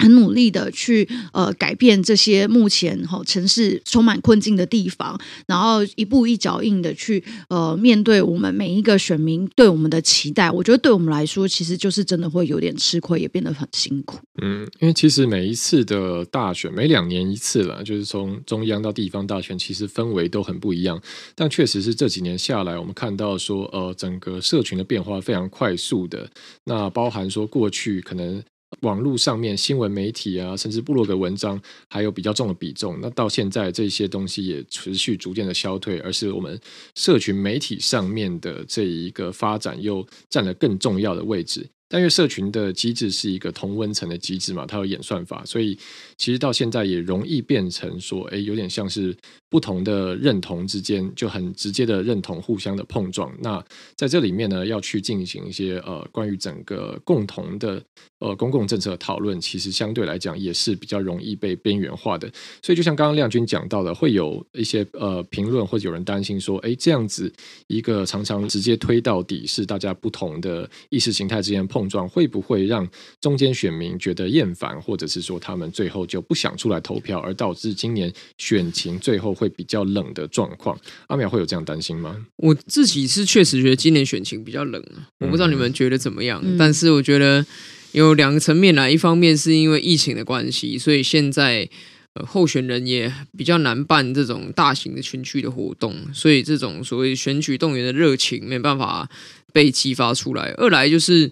[0.00, 10.50] 很努力的去呃改变这些目前哈、哦、城市充满困境的地方，然后一步一脚印的去呃面对我们每一个选民对我们的期待。
[10.50, 14.18] 我觉得对我们来说，其实就是真的会有点吃亏，也变得很辛苦。
[14.42, 21.00] 嗯，因为其实每一次的大选，每两年一次了，就是从中央到地方大选，其实氛围都很不一样。
[21.34, 26.28] 但确实是这几年下来，我们看到说呃整个社群的变化非常快速的，
[26.64, 28.42] 那包含说过去可能。
[28.80, 32.98] 网络上面新闻媒体啊，甚至部落格文章，还有比较重的比重。
[33.00, 36.58] 那到现在这些东西也持续逐渐的消退，而是我们
[36.94, 41.66] 社群媒体上面的这一个发展又占了更重要的位置。
[41.86, 45.78] 但因为社群的机制是一个同温层的机制嘛，它有演算法，所以
[46.16, 49.14] 其实到现在也容易变成说，哎，有点像是
[49.54, 53.32] 不同的认同之间就很直接的认同，互相的碰撞。
[53.40, 53.64] 那
[53.94, 57.80] 在这里面呢，要去进行一些呃关于整个共同的
[58.18, 62.28] 呃公共政策讨论，其实相对来讲也是比较容易被边缘化的。
[62.64, 67.32] 所以就像刚刚亮君讲到的，会有一些呃评论或者有人担心说，哎，这样子
[67.68, 72.84] 一个常常直接推到底是大家不同的意识形态之间碰撞会不会让
[73.20, 80.78] 中间选民觉得厌烦，或者是说他们最后就不想出来投票，而导致今年选情最后会比较冷的状况？
[81.08, 82.16] 阿苗会有这样担心吗？
[82.36, 87.44] 我自己是确实觉得今年选情比较冷啊，我不知道你们觉得怎么样，嗯、但是我觉得
[87.92, 91.68] 有两个层面来，一方面是因为疫情的关系，所以现在
[92.14, 99.08] 呃候选人也比较难办这种大型的群聚的活动，所以这种所谓选举动员的热情没办法
[99.52, 100.52] 被激发出来。
[100.56, 101.30] 二来就是。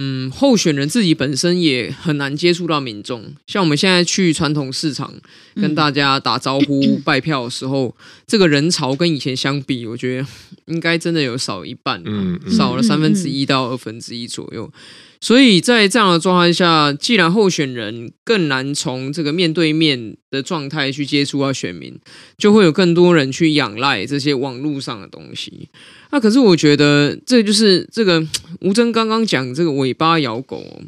[0.00, 3.24] 嗯，候选人自己本身也很难接触到民众。
[3.48, 5.12] 像我们现在去传统市场
[5.56, 10.26] 跟大家打招呼、嗯、拜票的时候，这个人潮跟以前相比，我觉得
[10.66, 14.72] 应该真的有少一半，嗯，少了三分之一到二分之一左右。
[15.20, 21.98] 所以在这样的状态下，既然候选人更难从这个面对面的状态去接触到选民，
[22.36, 25.70] 就会有更多人去仰赖这些网络上的东西。
[26.10, 28.26] 那可是我觉得，这就是这个
[28.62, 30.82] 吴峥刚刚讲这个尾巴咬狗。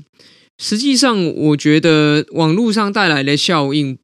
[0.58, 3.98] 实际上，我觉得网络上带来的效应。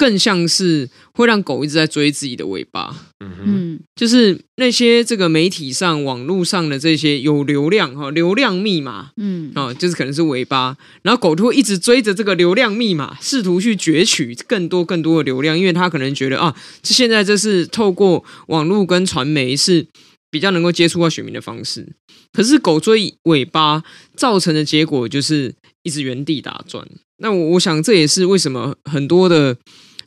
[0.00, 19.84] 更像是会让狗一直在追自己的尾巴，嗯哼，就是那些这个媒体上、网络上的这些有流量哈，流量密码，嗯，啊，就是可能是尾巴，然后狗就会一直追着这个流量密码，试图去攫取更多更多的流量，因为它可能觉得啊，这现在这是透过网络跟传媒是
[20.30, 21.86] 比较能够接触到选民的方式，
[22.32, 23.82] 可是狗追尾巴
[24.16, 26.86] 造成的结果就是一直原地打转。
[27.18, 29.56] 那我我想这也是为什么很多的。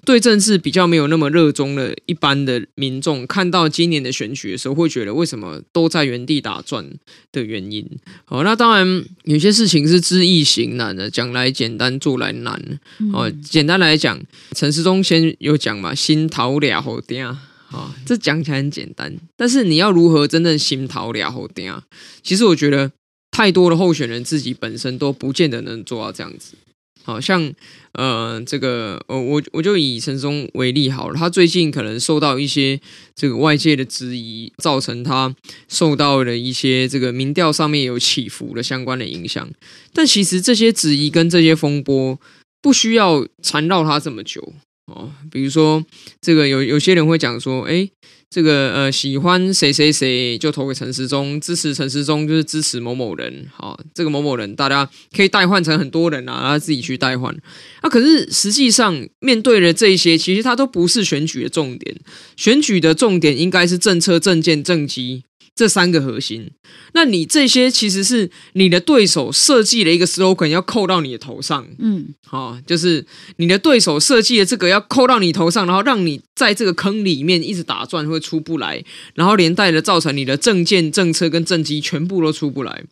[0.03, 6.84] 对政治比较没有那么热衷的一般的民众，看到今年的选举的时候，会觉得为什么都在原地打转
[7.31, 7.88] 的原因。
[8.25, 12.79] 好，那当然有些事情是知易行难的，讲来简单，做来难。
[13.13, 14.19] 哦，简单来讲，
[14.55, 17.23] 陈世忠先有讲嘛，新桃俩好定
[17.71, 21.84] 啊，这讲起来很简单，但是你要如何真正心头俩好定啊？
[22.21, 22.91] 其实我觉得
[23.31, 26.55] 太多的候选人自己本身都不见得能做到这样子。
[27.03, 27.51] 好像
[27.93, 32.79] 呃，这个呃，我我就以陈松为例好了，他最近可能受到一些
[33.15, 35.34] 这个外界的质疑，造成他
[35.67, 39.49] 受到了一些这个民调上面有起伏的相关的影响。
[39.93, 42.19] 但其实这些质疑跟这些风波
[42.62, 44.53] 不需要缠绕他这么久
[44.91, 45.12] 哦。
[45.32, 45.84] 比如说，
[46.21, 47.89] 这个有有些人会讲说，哎。
[48.34, 53.45] 这个呃，喜欢谁谁谁就投给陈时中，支持陈时中就是支持某某人。
[53.54, 57.36] 好，这个某某人大家可以代换成很多人啊，他自己去代换。
[57.82, 61.93] 啊，可是实际上面对的这一些，其实它都不是选举的重点。
[62.38, 65.25] 选举的重点应该是政策、政见、政绩。
[65.54, 66.50] 这三个核心，
[66.94, 78.84] 那你这些其实是你的对手设计了一个 slogan 要扣到你的头上，嗯，好，就是你的对手设计的这个要扣到你头上，然后让你在这个坑里面一直打转，会出不来，
[79.14, 82.84] 然后连带的造成你的政见、政策跟政绩全部都出不来。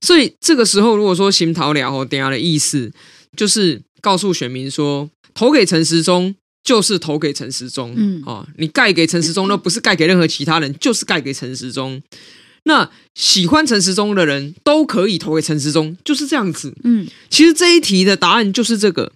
[0.00, 2.92] 所以这个时候，如果说行讨了后，等下的意思
[3.36, 6.36] 就是告诉选民说，投给陈时中。
[6.66, 12.02] 就是投给陈时中，嗯，哦，你盖给陈时中， 那不是盖给任何其他人，就是盖给陈时中。
[12.64, 16.74] 那喜欢陈时中的人都可以投给陈时中，就是这样子。
[16.82, 19.12] 嗯，其实这一题的答案就是这个。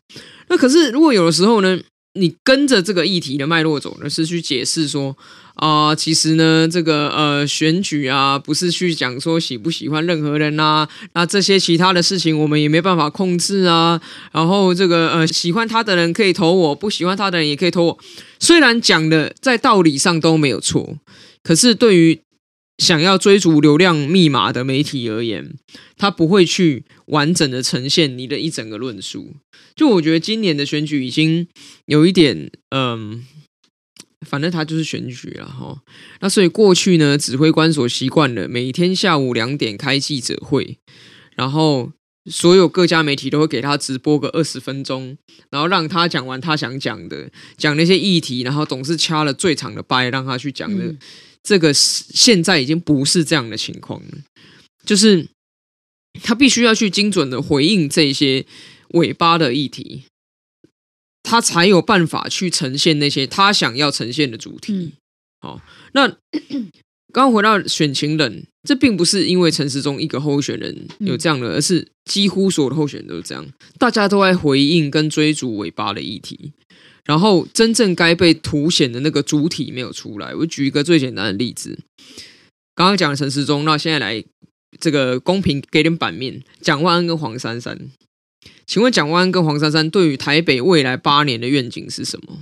[0.48, 1.76] 那可是如果有的时候呢，
[2.14, 5.16] 你跟着这个议题的脉络走呢，是去解释说
[5.54, 14.00] 啊、其实呢，这个呃选举啊，不是去讲说喜不喜欢任何人啊，那这些其他的事情我们也没办法控制啊。
[14.32, 17.98] 然后这个呃喜欢他的人可以投我，不喜欢他的人也可以投我。
[18.38, 20.96] 虽然讲的在道理上都没有错，
[21.42, 22.22] 可是对于
[22.80, 25.54] 想要追逐流量密码的媒体而言，
[25.98, 29.36] 他不会去完整的呈现你的一整个论述。
[29.76, 31.46] 就我觉得今年的选举已经
[31.84, 33.22] 有一点，嗯，
[34.26, 35.82] 反正他就是选举了哈。
[36.20, 40.78] 那所以过去呢，指挥官所习惯的每天下午两点开记者会，
[41.36, 41.92] 然后
[42.30, 45.18] 所有各家媒体都会给他直播个二十分钟，
[45.50, 50.94] 然后让他讲完他想讲的，讲那些议题，然后总是掐了最长的掰让他去讲的。
[51.42, 54.18] 这个现在已经不是这样的情况了，
[54.85, 55.26] 就是
[56.22, 58.44] 他必须要去精准的回应这些
[58.90, 60.05] 尾巴的议题，
[61.22, 64.94] 他才有办法去呈现那些他想要呈现的主题。
[65.40, 65.61] 好、嗯，
[65.94, 66.09] 那
[67.12, 73.46] 刚刚回到选情人，这并不是因为陈时中一个候选人有这样的，而是几乎所有的候选人都是这样，
[73.79, 76.53] 大家都在回应跟追逐尾巴的议题。
[77.04, 80.34] 然后真正该被凸显的那个主体没有出来。
[80.34, 81.78] 我举一个最简单的例子，
[82.74, 84.24] 刚刚讲的陈时中，那现在来
[84.78, 87.90] 这个公平给点版面，蒋万安跟黄珊珊，
[88.66, 92.38] 请问蒋万安跟黄珊珊对于台北未来八年的愿景是什么？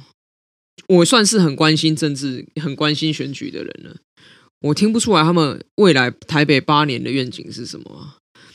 [0.88, 3.96] 我算是很关心政治、很关心选举的人了，
[4.60, 8.14] 我听不出来他们未来台北八年的愿景是什么。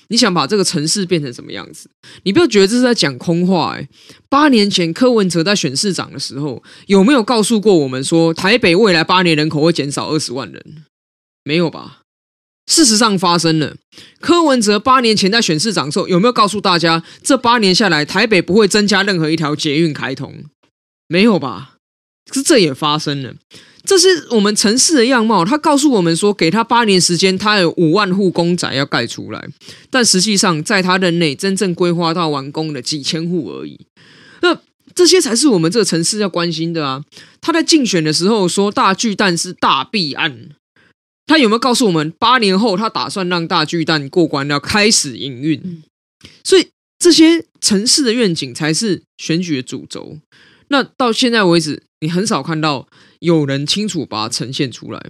[0.09, 1.89] 你想把这个城市变成什么样子？
[2.23, 3.87] 你不要觉得这是在讲空话诶。
[4.29, 10.85] 八年前柯文哲在选市长的时候，有没有告诉过我们说台北未来八年人口会减少二十万人？
[11.43, 12.01] 没有吧？
[12.67, 13.75] 事实上发生了。
[14.21, 20.45] 柯文哲八年前在选市长的时候，有没有告诉大家，这八年下来台北不会增加任何一条捷运开通？
[21.07, 21.75] 没有吧？
[22.29, 23.35] 可是这也发生了。
[23.85, 25.43] 这是我们城市的样貌。
[25.43, 29.49] 他告诉我们说，给他八年时间，他有五万户公宅要盖出来。
[29.89, 33.81] 但实际上，在他任内，真正规划到完工的几千户而已。
[34.41, 34.57] 那
[34.95, 37.03] 这些才是我们这个城市要关心的啊！
[37.41, 40.49] 他在竞选的时候说，大巨蛋是大弊案。
[41.25, 45.83] 他有没有告诉我们，八年后他打算让大巨蛋过关，要开始营运？
[46.43, 50.19] 所以这些城市的愿景才是选举的主轴。
[50.69, 52.87] 那到现在为止，你很少看到。
[53.23, 55.01] 有人清楚把它呈现出来。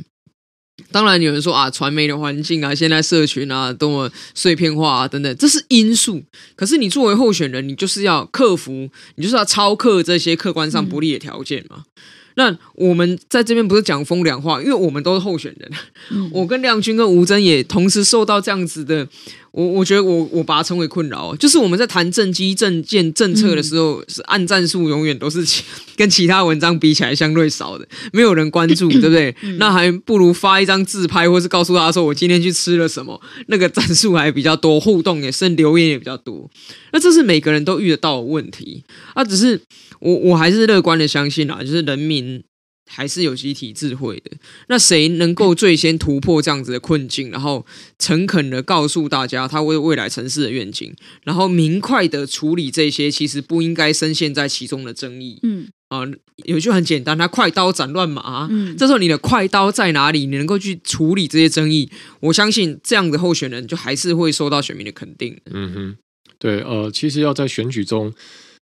[0.92, 6.24] 当然，有人说啊，传媒的环境啊，现在社群啊，多么碎片化啊，等等，这是因素。
[6.56, 11.86] 可是，你作为候选人，你就是要克服，你就是要超克这些客观上不利的条件嘛。
[11.86, 11.94] 嗯、
[12.36, 15.72] 那我们在这边不是讲风凉话，因为我们都是候选人。
[16.12, 19.08] 嗯、我跟亮君跟吴峥也同时受到这样子的。
[19.54, 25.64] 我我觉得我我把它称为困扰，就是我们在谈政绩、政见、政策的时候，嗯、是按战术永远都是其
[25.96, 29.36] 跟其他文章比起来相对少的，没有人关注，对不对？
[29.44, 36.50] 嗯、那还不如发一张自拍，或是告诉大家说我今天去吃了什么，那个战术还比较多，互动也甚留言也比较多。
[36.92, 39.62] 那这是每个人都遇得到的问题啊，只是
[40.00, 42.44] 我我还是乐观的相信啊，就是人民。
[42.88, 44.32] 还是有集体智慧的。
[44.68, 47.66] 那谁能够最先突破这样子的困境，然后
[47.98, 50.94] 诚恳的告诉大家他为未来城市的愿景，
[51.24, 55.40] 然后明快的处理这些其实不应该深陷在其中的争议。
[55.44, 56.02] 嗯啊，
[56.46, 58.48] 有句很简单，他快刀斩乱麻。
[58.50, 60.26] 嗯，这时候你的快刀在哪里？
[60.26, 65.40] 你能够去处理这些争议，我相信这样的候选人就还是会受到选民的肯定。
[65.52, 65.98] 嗯哼，
[66.40, 68.12] 对，呃，其实要在选举中。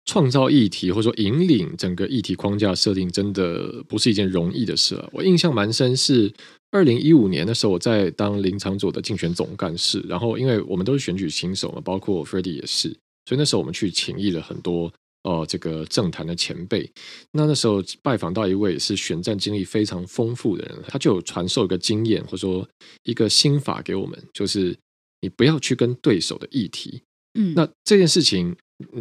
[0.09, 5.07] 创造议题或者说引领整个议题框架设定，真的不是一件容易的事啊。
[5.13, 6.33] 我印象蛮深，是
[6.71, 12.89] 二零一五年的时候，我在当林场佐的竞选总干事，然后因为我们都是选举新手嘛，包括 Freddy 也是，
[13.27, 14.91] 所以那时候我们去请益了很多
[15.25, 16.91] 呃这个政坛的前辈。
[17.33, 22.67] 那那时候拜访到一位是选战经历非常丰富的人，他就有传授一个经验或者说
[23.03, 24.75] 一个心法给我们，就是
[25.21, 27.03] 你不要去跟对手的议题。
[27.39, 28.57] 嗯，那这件事情。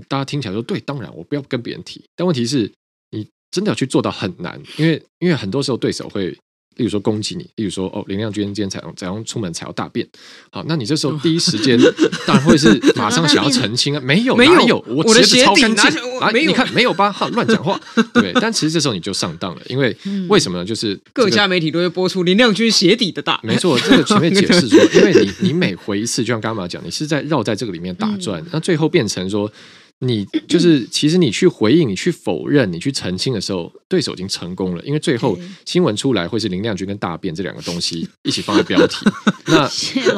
[0.07, 2.71] 大家听起来说对，当然我不要跟别人提，但问题是，
[3.11, 6.37] 你真的要去做到很难，因为因为很多时候对手会。
[6.77, 10.07] 例如说攻击你，例如说哦，林亮君今天才早上出门才要大便，
[10.49, 11.77] 好，那你这时候第一时间
[12.25, 16.19] 当然会是马上想要澄清啊，没有没有，我鞋子超干净。
[16.19, 17.11] 啊，你看没有吧？
[17.11, 17.79] 哈，乱讲话，
[18.13, 19.95] 对，但其实这时候你就上当了，因为
[20.29, 20.65] 为什么呢？
[20.65, 29.51] 就是各家媒体都会播出林亮君鞋底的大，没错，这个前面解释说， 因为你你每回一次，就像刚刚讲，你是在绕在这个里面打转，那最后变成说。
[29.99, 39.05] 你就是其实你去回应、你去否认、你去澄清的时候，对手已经成功了，因为最后新闻出来会是林亮君跟大便这两个东西一起放在标题。
[39.47, 39.67] 那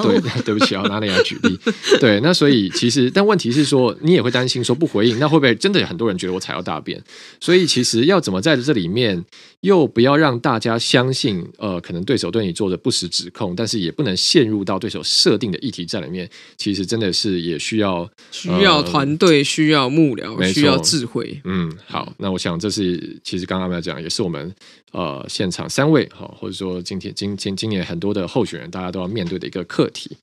[0.03, 1.57] 对，对不起啊，拿你来举例。
[2.01, 7.01] 对，那所以其实，但问题是说，你也会担心说不回应，那会不会真的有很多人觉得我踩到大便？
[7.39, 9.23] 所以其实要怎么在这里面
[9.61, 16.29] 又不要让大家相信，呃，可能对手对你做的不实指控，但是也不能陷入到对手设定的议题在里面。
[16.55, 21.41] 其实真的是也需要需要团队，需要幕僚，需要智慧。
[21.43, 24.55] 嗯，好，那我想这是其实刚刚来讲，也是我们
[24.91, 30.15] 呃现场三位哈，或者说今天今今今年很多的候选人，大家都要面对的一个课题。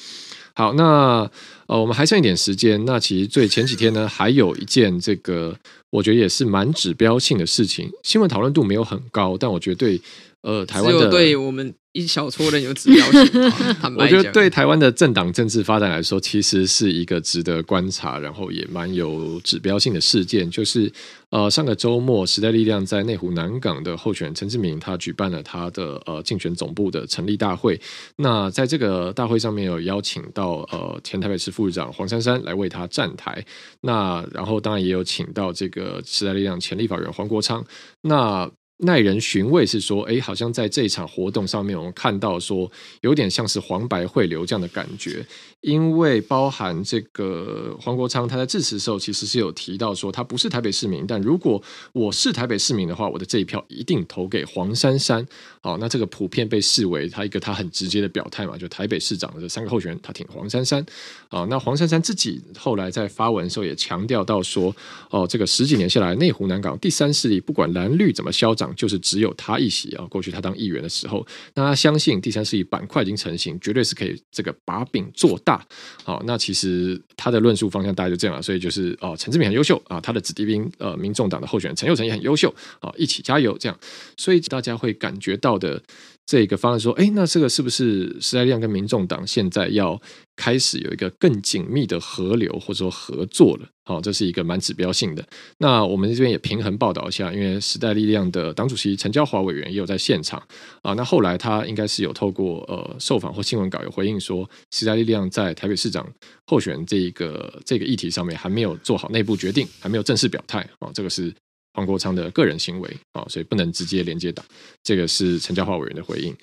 [0.56, 1.30] 好，那
[1.66, 5.54] 呃我们还剩一点时间，那其实最前几天呢，还有一件这个
[5.90, 10.00] 我觉得也是蛮指标性的事情，新闻讨论度没有很高，但我觉得对
[10.40, 11.72] 呃台湾的对我们。
[11.96, 13.52] 一小撮人有指标性，
[13.96, 20.50] 我觉得对台湾的政党政治发展来说，其实是一个值得观察，然后也蛮有指标性的事件。
[20.50, 20.92] 就是
[21.30, 27.80] 呃，上个周末，时代力量在内湖南港的候选人陈志明，他举办了他的呃竞选总部的成立大会。
[28.16, 33.42] 那在这个大会上面有邀请到呃前台北市副市长黄珊珊来为他站台。
[33.80, 37.64] 那然后当然也有请到这个时代力量前立法委员黄国昌。
[38.02, 38.48] 那
[38.78, 42.70] 耐人寻味是说，哎，好像在这一场活动上面，我们看到说
[43.00, 45.24] 有点像是黄白汇流这样的感觉，
[45.62, 51.62] 因为包含这个黄国昌他在致辞的时候，其实是有提到说他不是台北市民，但如果
[51.92, 55.26] 我是台北市民的话，我的这一票一定投给黄珊珊。
[55.62, 60.84] 好，那这个普遍被视为他一个他很直接的表态嘛，就台北市长的这三个候选人，他挺黄珊珊。
[61.28, 64.74] 好，那黄珊珊自己后来在发文的时候也强调到说，
[65.10, 70.04] 哦，这个十几年下来，内湖南港第三势力不管蓝绿怎么嚣张就是只有他一席啊！
[70.06, 75.64] 过去他当议员的时候，那他相信第三势力板块已经成型，绝对是可以这个把柄做大。
[76.04, 78.42] 好，那其实他的论述方向大概就这样了。
[78.42, 83.78] 所以就是哦，陈志明很优秀啊，他的子弟兵呃，民众党的候选人陈佑成也很优秀啊，一起加油这样。
[84.16, 85.82] 所以大家会感觉到的。
[86.26, 90.00] 这个方案说，哎，那这个是不是时代力量跟民众党现在要
[90.34, 93.68] 开始有一个更紧密的合流或者说合作了？
[93.84, 95.24] 好，这是一个蛮指标性的。
[95.58, 100.42] 那我们这边也平衡报道一下，因为时代力量的党主席陈椒华委员也有在现场
[100.82, 100.92] 啊。
[100.94, 106.04] 那后来他应该是有透过呃受访或新闻稿有回应说，时代力量在台北市长
[106.46, 110.90] 候选人这一个这个议题上面还没有做好内部决定，还没有正式表态啊。
[110.92, 111.32] 这个是。
[111.76, 114.42] 黄国昌的个人行为啊，所以不能直接连接党。
[114.82, 116.34] 这个是陈椒华委员的回应。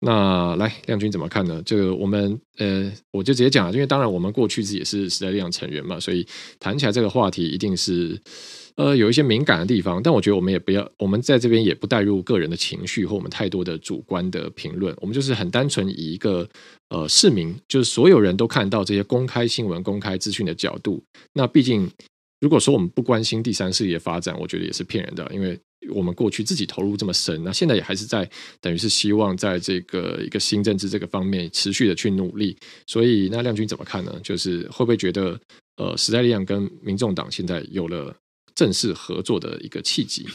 [0.00, 1.60] 那来亮君怎么看呢？
[1.66, 6.26] 这个我们呃，我就直接讲了，因为当然我们过去自己也是时代力量成员嘛，所以
[6.58, 8.16] 谈起来这个话题一定是
[8.76, 10.00] 呃有一些敏感的地方。
[10.00, 14.96] 但我觉得我们也不要，我们在这边也不带入个人的情绪或我们太多的主观的评论。
[15.00, 16.48] 我们就是很单纯以一个
[16.90, 21.02] 呃市民，就是所有人都看到这些公开新闻、公开资讯的角度。
[21.34, 21.90] 那毕竟。
[22.40, 25.58] 如果说我们不关心第三势力的发展，我觉得也是骗人的，因为
[25.92, 28.28] 我们过去自己投入这么深，那现在也还是在
[28.60, 32.56] 等于是希望在这个一个新政治这个方面持续的去努力。
[32.86, 34.20] 所以，那亮君怎么看呢？
[34.22, 35.40] 就是会不会觉得，
[35.76, 38.14] 呃，时代力量跟民众党现在有了
[38.54, 40.26] 正式合作的一个契机？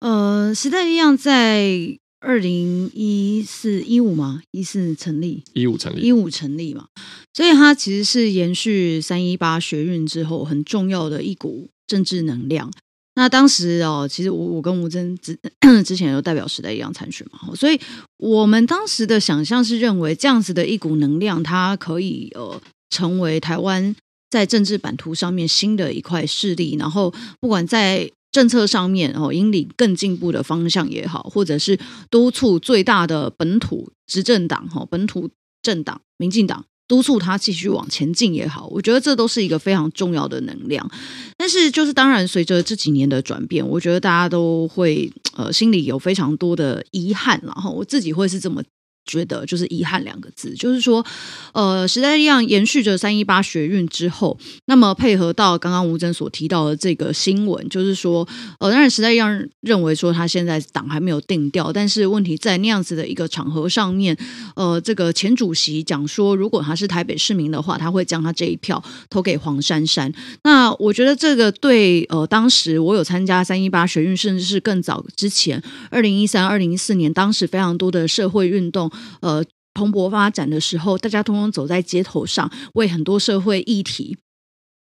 [0.00, 1.98] 呃，时代力量在。
[2.24, 6.86] 二零一四一五嘛，一四成立，一五成立，一五成立嘛，
[7.34, 12.70] 所以它其实是延续三一八学运之后很重要的一股政治能量。
[13.16, 15.36] 那当时哦，其实我我跟吴峥之
[15.84, 17.78] 之前有代表时代一样参选嘛，所以
[18.18, 23.94] 我们当时的想象是认为这样子的一股能量，它可以呃成为台湾
[24.30, 28.08] 在政治版图上面新的一块势力，然后不管在。
[28.32, 31.78] 政策上面哦，引领更进步的方向也好，或者是
[32.10, 35.28] 督促最大的本土执政党哈，本土
[35.62, 40.90] 政党民进党督促他继续往前进也好，我觉得这都是一个非常重要的能量。
[41.36, 48.62] 但是，就是当然随着这几年的转变，我觉得大家都会呃心里有非常多的遗憾，然后我自己会是这么。
[49.04, 51.04] 觉得就是遗憾两个字，就是说，
[51.52, 58.26] 呃，时代力量延续着三一八学运之后，那么配合到刚刚吴征所提到的这个新闻，就是说，
[58.60, 64.16] 呃，当然时代力量认为说他现在党还没有定调，但是问题在那样子的一个场合上面，
[64.54, 70.12] 呃，这个前主席讲说，如果他是台北市民的话，他会将他这一票投给黄珊珊。
[70.44, 78.91] 那我觉得这个对，呃，当时我有参加三一八学运，甚至是更早之前，二零一三、二零一四年，当时非常多的社会运动。
[79.20, 84.16] 呃，蓬勃发展的时候，大家通通走在街头上，为很多社会议题，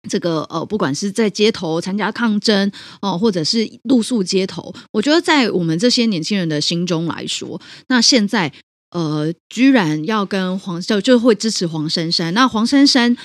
[0.08, 8.52] 这个呃，不管是在街头参加抗争哦、或者是露宿街头，我觉得在我们这些年轻人的心中来说，那现在
[8.90, 13.16] 呃，居然要跟黄就就会支持黄珊珊，那黄珊珊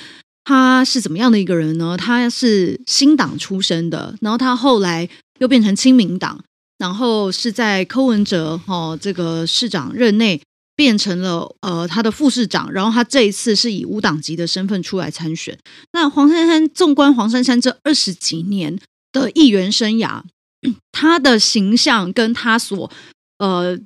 [0.43, 1.95] 他是怎么样的一个人呢？
[1.95, 5.07] 他是新党出身的，然后他后来
[5.37, 6.43] 又变成亲民党，
[6.79, 10.41] 然后是在柯文哲哦这个市长任内
[10.81, 15.55] 变成了呃他的副市长，然后他这一次是以无党籍的身份出来参选。
[15.93, 18.79] 那黄珊珊，纵观黄珊珊这二十几年
[19.11, 20.23] 的议员生涯，
[20.91, 22.89] 他的形象跟他所
[23.37, 23.77] 呃。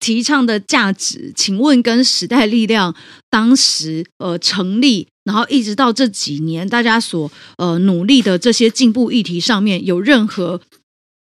[0.00, 2.94] 提倡的价值，请问跟时代力量
[3.30, 10.60] 当时呃成立，然后一直到这几年，大家所呃努力的这些进步议题上面有任何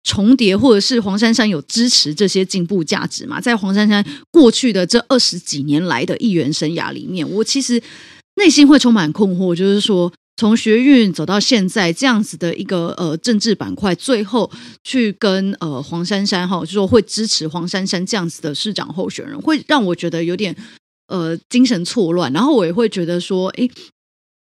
[0.05, 3.41] 重叠，或者是黄珊珊有支持这些进步价值吗？
[3.41, 7.81] 在黄珊珊过去的这二十几年来的议员生涯里面，我其实
[8.35, 10.13] 内心会充满困惑，就是说。
[10.37, 14.51] 从学运走到现在这样子的一个呃政治板块，最后
[14.83, 20.53] 去跟呃黄珊珊哈，就说会支持黄珊珊这样子的市长候选人，会让我觉得有点
[21.07, 23.71] 呃精神错乱，然后我也会觉得说，诶。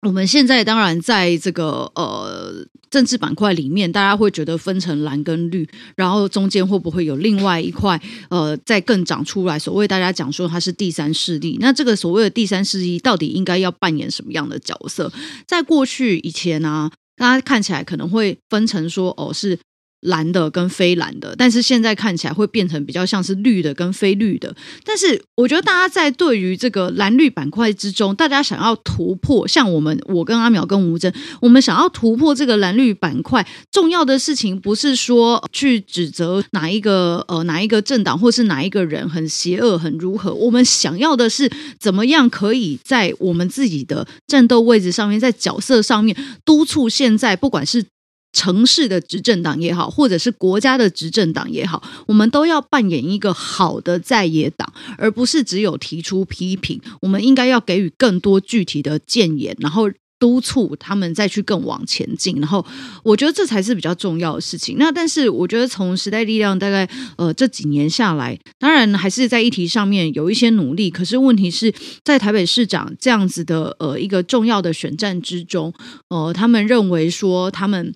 [0.06, 2.52] 我们现在当然在这个呃
[2.90, 9.56] 政治板块里面，大家会觉得分成蓝跟绿，然后中间会不会有另外一块呃再更长出来？
[9.56, 15.12] 所谓大家讲说它是第三势力，那这个所谓的第三势力到底应该要扮演什么样的角色？
[15.46, 19.58] 在过去以前呢、啊，大家看起来可能会分成说哦是。
[20.02, 24.54] 蓝的跟非蓝的，但是现在看起来会变成比较像是绿的跟非绿的。
[24.84, 47.84] 但是我觉得大家在对于这个蓝绿板块之中，大家想要突破，像我们，我跟阿苗跟吴峥，我们想要突破这个蓝绿板块，重要的事情不是说去指责哪一个呃哪一个政党或是哪一个人很邪恶很如何，我们想要的是怎么样可以在我们自己的战斗位置上面，在角色上面督促现在不管是。
[48.32, 56.80] 城市的执政党也好，或者是国家的执政党也好，我们都要扮演一个好的在野党，而不是只有提出批评。
[57.02, 62.36] 我们应该要给予更多具体的建言，然后督促他们再去更往前进。
[62.40, 62.64] 然后，
[63.02, 64.76] 我觉得这才是比较重要的事情。
[64.78, 70.90] 那但是，我觉得从时代力量大概呃这几年下来，当然还是在议题上面有一些努力。
[70.90, 71.74] 可是问题是
[72.04, 75.74] 在台北市长这样子的呃一个重要的选战之中，
[76.08, 77.92] 呃，他们认为说他们。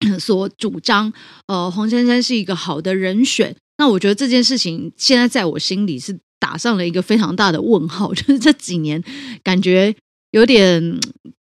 [0.18, 1.12] 所主张，
[1.46, 3.54] 呃，黄珊珊是一个好的人选。
[3.78, 8.12] 那我觉得这件事情现在在我心里是打上了一个非常大的问号。
[8.14, 9.02] 就是这几年
[9.42, 9.94] 感觉
[10.32, 11.00] 有点，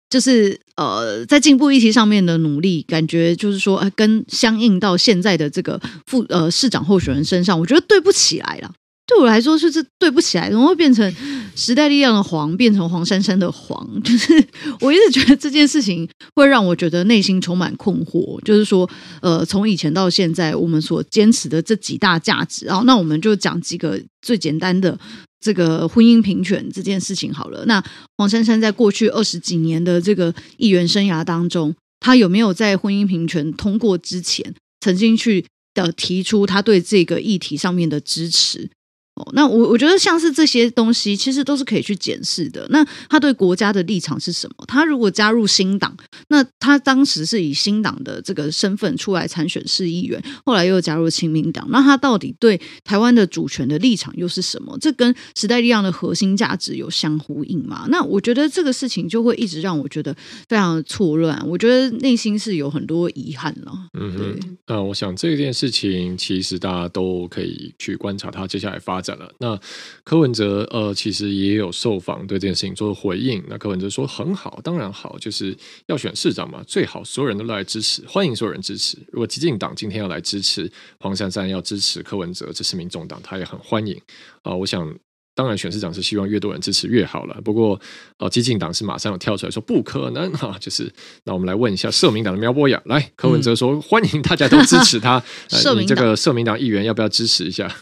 [0.09, 8.73] 就是呃，在进步议题上面的努力，感觉就是说，呃，跟相应到现在的这个副呃市长候选人身上，我觉得对不起来了。
[9.13, 11.13] 对我来说，就是对不起来，怎么会变成
[11.53, 13.85] 时代力量的黄，变成黄珊珊的黄？
[14.03, 14.33] 就是
[14.79, 18.41] 我一直觉得这件事情会让我觉得内心充满困惑。
[18.43, 18.89] 就是说，
[19.21, 24.97] 呃，从以前到现在，我们所坚持的这几大价值，然后那我们就讲几个最简单的
[25.41, 27.65] 这个婚姻平权这件事情好了。
[27.65, 27.83] 那
[28.17, 38.69] 黄珊珊在过去二十几年的这个议员生涯当中，他有没有在婚姻平权通过之前，曾经去的提出他对这个议题上面的支持？
[39.33, 42.67] 那我我觉得像是这些东西，其实都是可以去检视的。
[42.69, 44.65] 那他对国家的立场是什么？
[44.67, 45.95] 他如果加入新党，
[46.29, 54.77] 那他当时是以新党的这个身份出来参选市议员，后来又加入亲民党，那他到底对台湾的主权的立场又是什么？
[54.79, 57.85] 这跟时代力量的核心价值有相呼应吗？
[57.89, 60.15] 那我觉得这个事情就会一直让我觉得
[60.47, 61.41] 非常的错乱。
[61.47, 63.71] 我觉得内心是有很多遗憾了。
[63.99, 64.39] 嗯，对。
[64.67, 69.10] 那我想这件事情其实大家都可以去观察他接下来发展。
[69.39, 69.59] 那
[70.03, 73.43] 柯文哲呃，其实也有受访对这件事情做回应。
[73.47, 75.55] 那柯文哲说很好，当然好，就是
[75.87, 78.97] 要选市长嘛，最好所有人都来支持，欢迎所有人支持。
[79.11, 83.95] 如果激进党今天要来支持黄珊珊，要支持柯文哲，这是民众党，他也很欢迎
[84.43, 84.57] 啊、呃。
[84.57, 84.93] 我想，
[85.33, 87.39] 当然选市长是希望越多人支持越好了。
[87.41, 87.79] 不过
[88.17, 90.91] 呃，激进党是马上有跳出来说不可能哈、啊，就是
[91.23, 97.73] 那我们来问一下社民党的苗博雅，来柯文哲说、嗯、欢迎大家都支持他， 呃、你这个社民党议员要不要支持一下？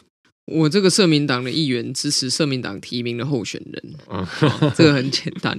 [0.52, 4.28] 我这个社民党的议员支持社民党提名的候选人，啊，
[4.76, 5.58] 这个很简单，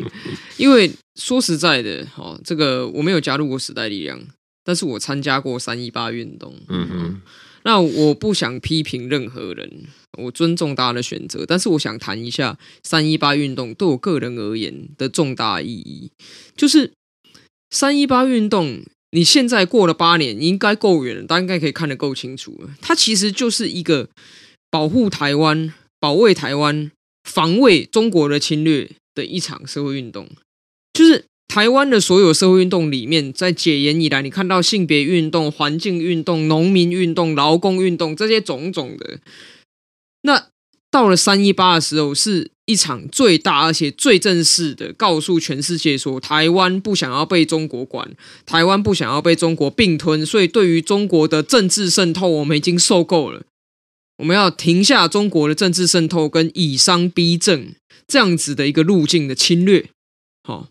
[0.57, 4.21] 因为说实在的，哈，这个我没有加入过时代力量，
[4.65, 7.21] 但是我参加过三一八运动，嗯哼，
[7.63, 9.85] 那我不想批评任何人，
[10.19, 16.11] 我尊重大家的选择，但是我想谈一下三一八运动对我个人而言的重大意义，
[16.57, 16.93] 就是
[17.71, 18.83] 三一八运动，
[19.13, 24.09] 你现在过了八年，应该够远了，大家应该可以看得够清楚了，它其实就是一个。
[24.71, 26.91] 保护台湾、保卫台湾、
[27.25, 30.29] 防卫中国的侵略的一场社会运动，
[30.93, 39.19] 就是台湾的所有社会运动里面，在解严以来，你看到性别运动、环境运动、农民运动、劳工运动这些种种的，
[40.23, 40.47] 那
[40.91, 48.13] 到了三一八的时候，是一场最大而且最正式的告诉全世界说，台湾不想要被中国管，
[48.47, 53.43] 台湾不想要被中国并吞，所以对于中国的政治渗透，我们已经受够了。
[54.21, 57.75] 我们要停下中国的政治渗透跟以商逼政
[58.07, 59.89] 这样子的一个路径的侵略。
[60.45, 60.69] 好，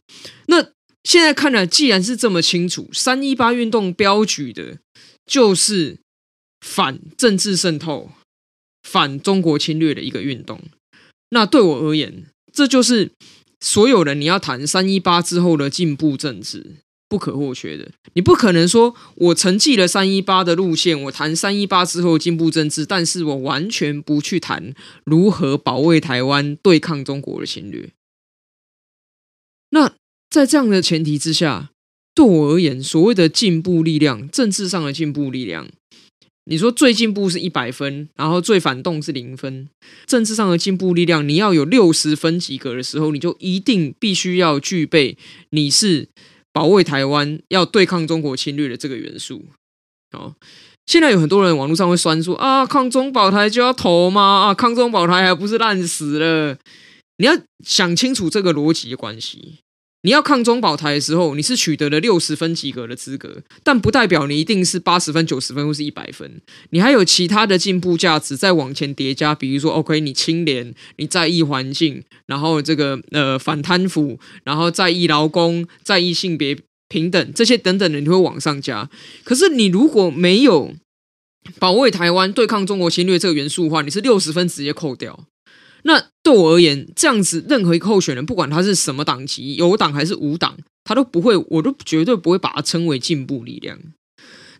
[0.48, 0.72] 那
[1.04, 4.78] 现在看来，既然是这么清楚，三一八运动标举的
[5.26, 5.98] 就是
[6.62, 8.12] 反政治渗透、
[8.84, 10.62] 反中国侵略的一个运动。
[11.32, 13.12] 那对我而言，这就是
[13.60, 16.78] 所有人你要谈三一八之后的进步政治
[17.10, 17.92] 不可或缺的。
[18.14, 27.90] 你不可能说我承继了三一八的路线，我谈三一八之后进步政治，但是我完全不去谈如何保卫台湾、对抗中国的侵略。
[29.72, 29.94] 那
[30.30, 31.72] 在这样的前提之下，
[32.16, 35.68] 对我而言，所谓的进步力量，政治上的进步力量。
[36.46, 39.70] 你说最进步是一百分，然后最反动是零分。
[40.08, 45.16] 政治上的进步力量，你要有六十分及格的时候，你就一定必须要具备
[45.52, 46.10] 你是
[46.52, 49.46] 保卫台湾、要对抗中国侵略的这个元素。
[50.12, 50.36] 哦，
[50.86, 54.22] 现在有很多人网络上会酸说啊，抗中保台就要投吗？
[54.48, 56.58] 啊，抗中保台还不是烂死了？
[57.18, 57.34] 你要
[57.64, 59.60] 想清楚这个逻辑关系。
[60.04, 66.42] 你要抗中保台的时候，你是取得了六十分及格的资格，但不代表你一定是八十分、九十分或是一百分。
[66.70, 78.90] 你还有其他的进步价值在往前叠加，比如说，OK，你清廉，你在意环境，然后这个呃反贪腐，然后在意劳工，在意性别平等这些等等的，你会往上加。
[79.26, 80.74] 可是你如果没有
[81.60, 85.26] 保卫台湾、对抗中国侵略这个元素的话，你是六十分直接扣掉。
[85.84, 93.80] 那对我而言，这样子任何一个候选人，不管他是什么党籍，有党还是无党，他都不会，我都绝对不会把他称为进步力量。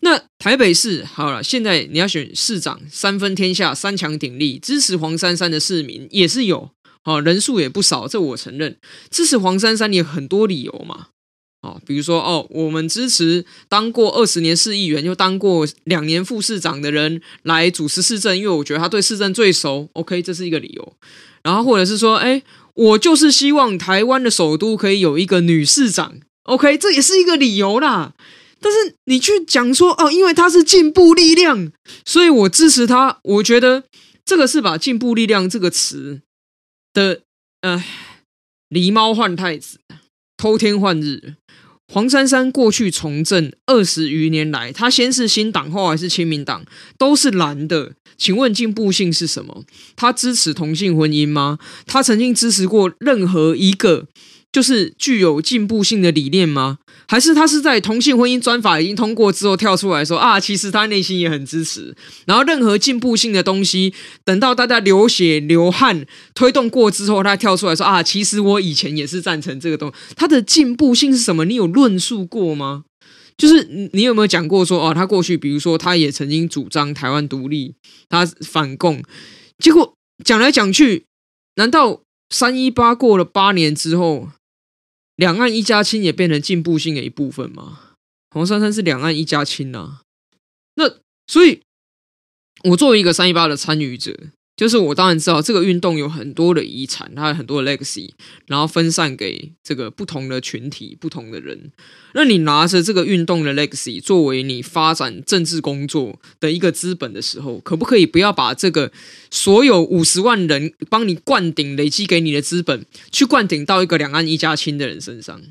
[0.02, 6.72] 那台北市好了，现在你要选市长，三分天下，三强鼎立，支持黄珊珊的市民也是有，
[7.04, 8.78] 啊，人数也不少，这我承认。
[9.12, 11.08] 支持黄珊珊，你有很多理由嘛。
[11.62, 19.90] 哦，比如说哦，我们支持当过二十年市议员又当过两年副市长的人来主持市政，因为我觉得他对市政最熟。
[19.94, 20.94] OK，这是一个理由。
[21.44, 22.42] 然后或者是说，哎，
[22.74, 26.20] 我就是希望台湾的首都可以有一个女市长。
[26.44, 28.14] OK，这也是一个理由啦。
[28.62, 31.72] 但是你去讲说哦，因为他是进步力量，
[32.06, 33.20] 所以我支持他。
[33.24, 33.84] 我觉得
[34.26, 36.22] 这个是把进步力量这个词
[36.94, 37.22] 的
[37.62, 37.84] 呃
[38.70, 39.80] 狸猫换太子，
[40.40, 41.36] 偷天换日。
[41.92, 46.64] 黄珊珊过去从政二十余年来，她先是新党后还是亲民党，
[46.98, 47.94] 都是蓝的。
[48.18, 49.66] 请问进步性是什么？
[49.98, 51.60] 她支持同性婚姻吗？
[51.86, 54.08] 她曾经支持过任何一个？
[54.52, 56.80] 就是具有进步性的理念吗？
[57.08, 61.96] 还是他是在同性婚姻专法已经通过之后跳出来说啊，其实他内心也很支持。
[62.26, 63.94] 然后任何进步性的东西，
[64.24, 70.14] 等到大家流血流汗推动过之后，他跳出来说啊，其实我以前也是赞成这个东西。
[70.16, 71.46] 他的进步性是什么？
[71.46, 72.86] 你有论述过吗？
[73.38, 77.76] 就是你有没有讲过说哦，他过去比如说他也曾经主张台湾独立，
[78.10, 79.04] 他反共，
[79.58, 79.94] 结果
[80.24, 81.06] 讲来讲去，
[81.56, 84.30] 难道三一八过了八年之后？
[85.20, 87.92] 两岸一家亲也变成进步性的一部分嘛？
[88.30, 90.00] 黄珊珊是两岸一家亲呐，
[90.76, 90.88] 那
[91.28, 91.62] 所以，
[92.70, 94.30] 我作为一个三一八的参与者。
[94.60, 98.10] 就是我当然知道这个运动有很多的遗产，它有很多的 legacy，
[98.46, 101.72] 然后分散给这个不同的群体、不同的人。
[102.14, 108.92] 那你拿着这个运动的 legacy 作为你发展政治工作的一个资本的时候，可不可以不要把这个
[109.32, 115.42] 所有五十万人帮你灌顶、累积给你的资本，去灌顶到一个两岸一家亲的人身上？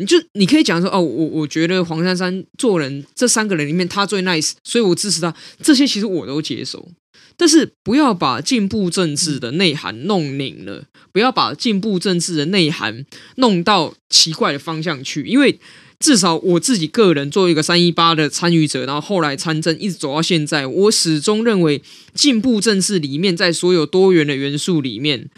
[0.00, 5.34] 你就你可以讲说哦，我我觉得黄珊珊做人这三个人里面他最 nice，所以我支持他。
[5.62, 6.88] 这些其实我都接受。
[7.36, 13.04] 但是不要把进步政治的内涵弄拧了，不要把进步政治的内涵
[13.36, 15.22] 弄到奇怪的方向去。
[15.22, 15.58] 因为
[15.98, 21.82] 至少我自己个人作为一个三一八的参与者，然后后来参政一直走到现在，我始终认为
[22.14, 25.28] 进步政治里面，在所有多元的元素里面，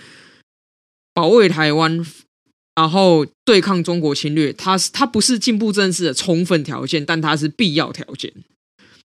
[1.15, 2.05] 保卫台湾，
[2.75, 8.33] 然后对抗中国侵略，它是它不是进步政治的充分条件，但它是必要条件。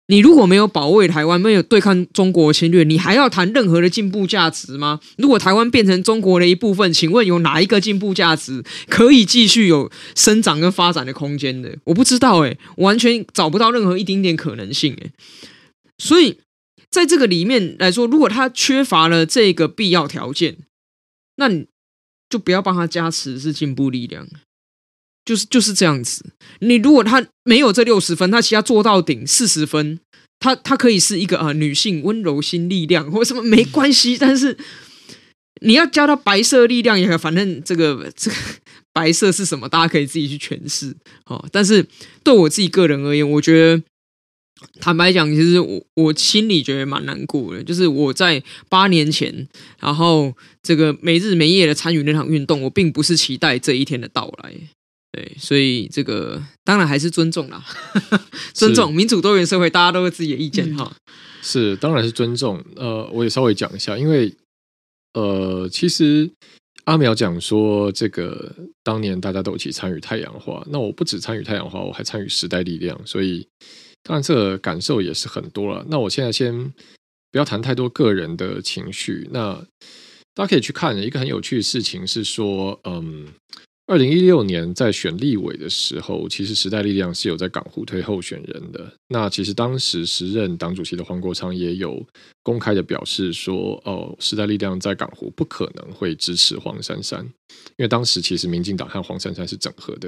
[0.08, 5.00] 你如果没有保卫台湾，没有对抗中国侵略，你还要谈任何的进步价值吗？
[5.18, 11.78] 如果台湾变成中国的一部分，请问有哪一个进步价值可以继续有生长跟发展的空间的？
[11.84, 15.12] 我不知道，诶，完全找不到任何一丁点可能性，诶。
[16.00, 16.40] 所以
[16.90, 20.58] 在这个里面来说，如果它缺乏了这个必要条件，
[21.36, 21.50] 那
[22.30, 24.28] 就不要帮他加持是进步力量。
[25.26, 26.26] 就是就是这样子。
[26.60, 30.00] 你如果他没有这六十分，他其他做到顶四十分，
[30.40, 34.18] 他他可以是一个啊、呃、女性温柔新力量或什么没关系。
[34.18, 34.58] 但是
[35.62, 38.38] 你要教他白色力量也好，反正这个这个
[38.92, 40.96] 白色是什么，大家可以自己去诠释。
[41.26, 41.86] 哦，但是
[42.24, 43.84] 对我自己个人而言，我觉得
[44.80, 47.64] 坦白讲，其实我我心里觉得蛮难过的。
[47.64, 49.48] 就是我在八年前，
[49.80, 54.54] 然后这个没日没夜的参与那场运动，我并不是期待这一天的到来。
[55.12, 57.66] 对，所以这个当然还是尊重啦，
[58.54, 60.96] 尊重民主多元社会，大家都有自己的意见哈。
[61.42, 62.64] 是，当然是尊重。
[62.76, 64.32] 呃，我也稍微讲一下，因为
[65.14, 66.30] 呃，其实
[66.84, 73.48] 阿苗讲说，这个当年大家都一起参与太阳花，那我不止参与太阳花，我还参与时代力量，所以
[74.04, 75.86] 当然这感受也是很多了。
[75.90, 76.74] 那我现在先
[77.32, 79.54] 不要谈太多个人的情绪，那
[80.34, 83.28] 大家可以去看一个很有趣的事情是说，嗯。
[83.92, 88.94] 二零一六年在选立委的时候，其实时代力量是有在港湖推候选人的。
[89.08, 92.06] 那其实当时时任党主席的黄国昌也有
[92.44, 100.08] 公开的表示说：“哦，时代力量在港湖不可能会支持黄珊珊，因为当时其实民进党和黄珊珊是整合的。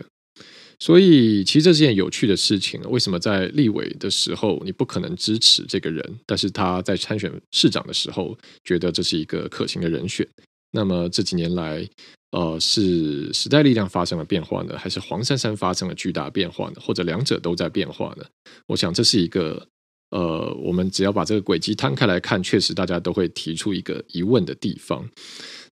[0.82, 2.82] 所以其实这是件有趣的事情。
[2.90, 10.28] 为什么在立委的时候你不可能支持这个人，但是他在参选市长的时候觉得这是一个可行的人选？
[10.72, 11.88] 那么这几年来。”
[12.32, 16.76] 呃，是时代力量发生了变化呢，还是黄珊珊发生了巨大变化呢？
[16.80, 18.24] 或者两者都在变化呢？
[18.68, 19.68] 我想这是一个
[20.12, 25.06] 呃，我们只要把这个轨迹摊开来看，确实大家都会提出一个疑问的地方。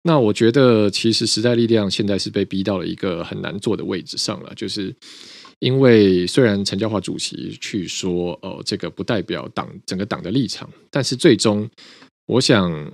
[0.08, 4.94] 那我觉得，其实时代力量现在是被逼到了一个很难做的位置上了，就是
[5.58, 11.68] 因为虽然陈教华主席去说，呃，这个不代表党整个党的立场，但是最终，
[12.26, 12.90] 我想。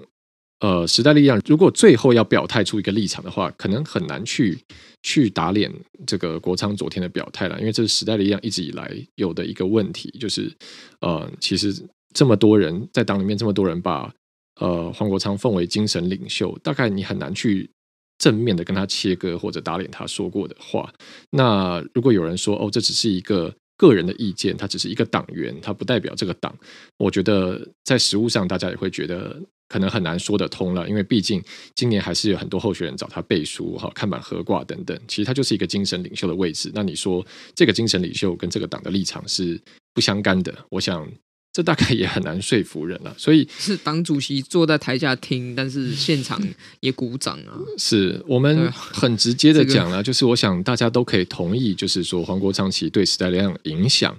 [0.60, 4.56] 呃，时代力量如果最后要表态出一个立场的话，可能很难去
[5.02, 5.70] 去打脸
[6.06, 10.50] 这个国昌昨天的表态了，因为这是时代力量一直以来有的一个问题，就是
[11.00, 11.74] 呃，其实
[12.14, 14.10] 这么多人在党里面，这么多人把
[14.60, 17.70] 呃黄国昌奉为精神领袖，大概你很难去
[18.18, 20.92] 正面的跟他切割或者打脸他说过的话。
[21.30, 26.56] 那如果有人说哦，这只是一个个人的意见，他只是一个党员，他不代表这个党，
[26.98, 29.40] 我觉得在实务上大家也会觉得。
[29.66, 31.42] 可能很难说得通了，因为毕竟
[31.74, 34.96] 今年还是有很多候选人找他背书、哈看板合挂等等。
[35.08, 36.70] 其实他就是一个精神领袖的位置。
[36.74, 37.26] 那你说
[37.56, 39.60] 这个精神领袖跟这个党的立场是
[39.94, 41.10] 不相干的，我想
[41.54, 43.14] 这大概也很难说服人了。
[43.16, 46.38] 所以 是党主席坐在台下听，但是现场
[46.80, 47.56] 也鼓掌啊。
[47.78, 54.14] 是我们很直接的讲了，就是我想大家都可以同意，就是说黄国昌其实对时代力量影响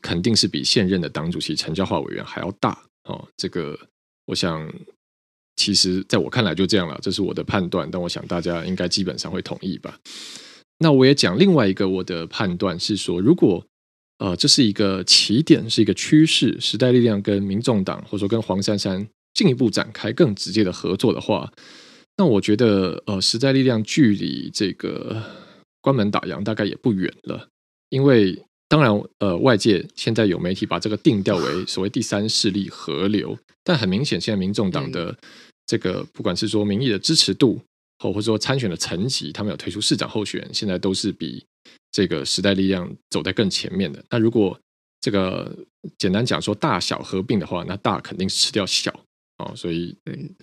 [0.00, 3.28] 肯定是比现任的党主席陈教化委员还要大哦。
[3.36, 3.78] 这个。
[4.26, 4.72] 我想，
[5.56, 7.90] 其实在我看来就这样了，这是我的判断。
[7.90, 9.98] 但我想大家应该基本上会同意吧。
[10.78, 13.66] 那我也讲另外一个我的判断是说，如果
[14.18, 21.52] 呃这是一个起点，是一个趋势，时代力量跟民众党或者说跟黄珊珊进一步展开更直接的合作的话，
[22.16, 25.22] 那我觉得呃时代力量距离这个
[25.80, 27.48] 关门打烊大概也不远了，
[27.90, 28.42] 因为。
[28.68, 35.14] 当然，呃，外界现在有媒体把这个定调为所谓第三势力合流，但很明显，现在民众党的
[35.66, 37.60] 这个不管是说民意的支持度，
[38.02, 41.44] 或或者说参选的层级，他们有推出市长候选人，现在都是比
[41.90, 44.04] 这个时代力量走在更前面的。
[44.10, 44.58] 那如果
[45.00, 45.54] 这个
[45.98, 48.92] 简单讲说大小合并的话，那大肯定是吃掉小。
[49.38, 49.96] 哦，所以，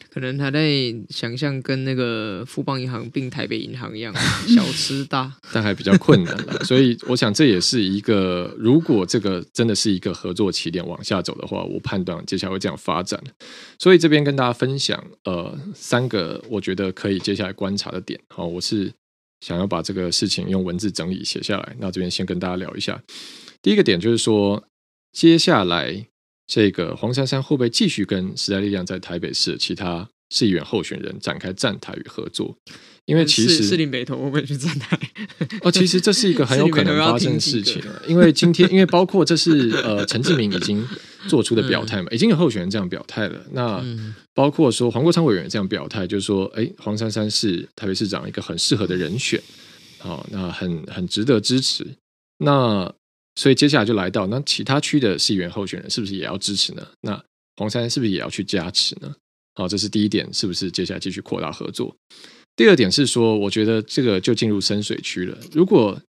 [0.09, 4.13] 可能他在想象跟那个富邦银行并台北银行一样，
[4.47, 6.63] 小吃大， 但还比较困难了。
[6.65, 13.21] 所以我想这也是一个，如果这个真的是一个合作起点往下走的话，我判断接下来会这样发展。
[13.77, 18.19] 所以这边跟大家分享，呃，三个我觉得可以接下来观察的点。
[18.27, 18.91] 好，我是
[19.39, 21.75] 想要把这个事情用文字整理写下来。
[21.79, 23.01] 那这边先跟大家聊一下，
[23.61, 24.65] 第一个点就是说，
[25.13, 26.08] 接下来。
[26.49, 32.55] 这个黄珊珊会不会继续跟时代力量在台北市其他市议员候选人展开站台与合作？
[33.05, 34.99] 因为其实士林北投会不会去站台？
[35.61, 37.81] 哦，其实这是一个很有可能发生的事情。
[38.07, 40.87] 因为今天，因为包括这是呃陈志明已经
[41.27, 43.39] 做出的表态嘛，已经有候选人这样表态了。
[43.51, 43.83] 那
[44.35, 49.41] 包括说黄国昌委员这样表态，就是说，哎，黄珊珊是台北市长一个很适合的人选，
[49.97, 51.85] 好，那很很值得支持。
[52.37, 52.93] 那
[53.35, 56.85] 所以接下来就来到那其他区的市议员候选人是不是也要支持呢？
[57.01, 57.23] 那
[57.55, 59.15] 黄珊是不是也要去加持呢？
[59.55, 61.95] 好，这是第一点，是不是接下来继续扩大合作？
[62.55, 65.37] 第二点是说，我觉得这个就进入深水区了。
[65.51, 66.01] 如果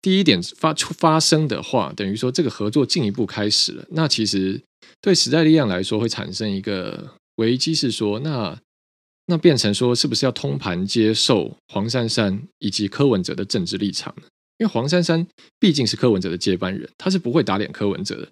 [0.00, 4.60] 第一点发出发生的话，等于说这个合作进一步开始了，那其实
[5.00, 8.56] 对时代力量来说会产生一个危机，是说那
[9.26, 14.28] 那变成说是不是要通盘接受黄珊珊以及柯文哲的政治立场呢？
[14.58, 15.26] 因为黄珊珊
[15.58, 18.28] 毕竟是柯文哲的接班人，他是不会打脸柯文哲的。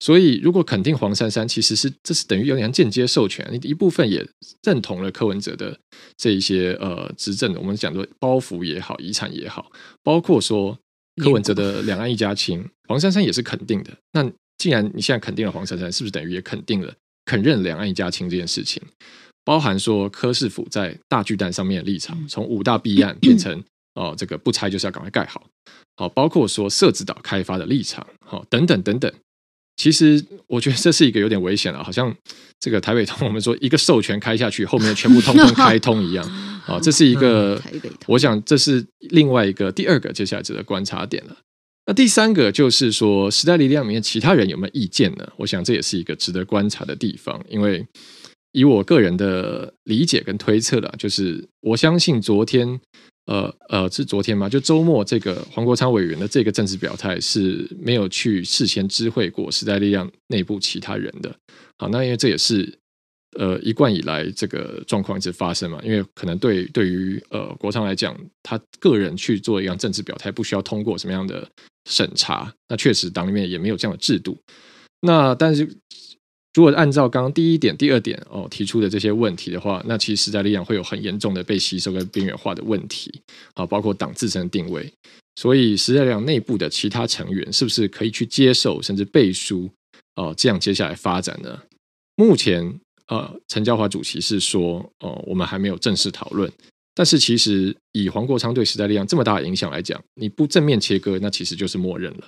[0.00, 4.26] 所以如果肯定黄珊珊，其实是这是等于有点像间接授权，你一部分也
[4.62, 5.78] 认同了柯文哲的
[6.16, 9.70] 这一些呃执政的，我们讲的包袱也好，遗产也好，
[10.02, 10.78] 包括说
[11.22, 13.90] 柯文哲的两岸一家亲，黄珊珊也是肯定的。
[14.12, 18.82] 那既然你现在肯定了黄珊珊，是不是等于也肯定了肯认两岸一家亲这件事情？
[19.44, 23.62] 包含说柯市府在大巨蛋上面的立场，从五大弊案变成
[23.96, 25.44] 哦、呃，这个不拆就是要赶快盖好，
[25.96, 29.12] 好，包括说设置岛开发的立场，好，等等等等。
[29.76, 32.14] 其实我觉得这是一个有点危险了，好像
[32.60, 36.24] 这个台北通，我们说一个授权开下去，后面全部通通 开通一样，
[36.66, 37.60] 啊，这是一个，
[38.06, 41.36] 我想这是另外一个第二个接下来值得观察点了。
[41.86, 45.28] 那第三个就是说，时代力量里面其他人有没有意见呢？
[45.36, 47.86] 我想这也是一个值得观察的地方，因为。
[48.52, 52.80] 以我个人的理解跟推测了，就是我相信昨天，
[53.26, 54.48] 呃呃，是昨天吗？
[54.48, 61.34] 就周末这个黄国昌委员的这个政治表态是没有去事先知会过时代力量内部其他人的。
[61.78, 62.72] 好，那因为这也是
[63.38, 65.80] 呃一贯以来这个状况一直发生嘛。
[65.82, 71.48] 因为可能对对于呃国昌来讲，他个人去做一样政治表态，不需要通过什么样的
[71.90, 72.52] 审查。
[72.68, 74.38] 那确实党里面也没有这样的制度。
[75.00, 75.68] 那但是。
[76.56, 83.12] 如果按照刚刚第一点、第二点哦提出的这些问题的话，那其实时代力量会有很严重的被吸收跟边缘化的问题
[83.52, 84.90] 啊，包括党自身的定位。
[85.34, 89.70] 所以时代力量内部的其他成员是不是可以去接受甚至背书
[90.14, 90.32] 哦？
[90.34, 91.60] 这样接下来发展呢？
[92.16, 96.50] 目前呃，陈椒华主席是说哦，我们还没有正式讨论。
[96.94, 102.26] 但是其实以黄国昌对时代力量这么大的影响来讲，你不正面切割，那其实就是默认了。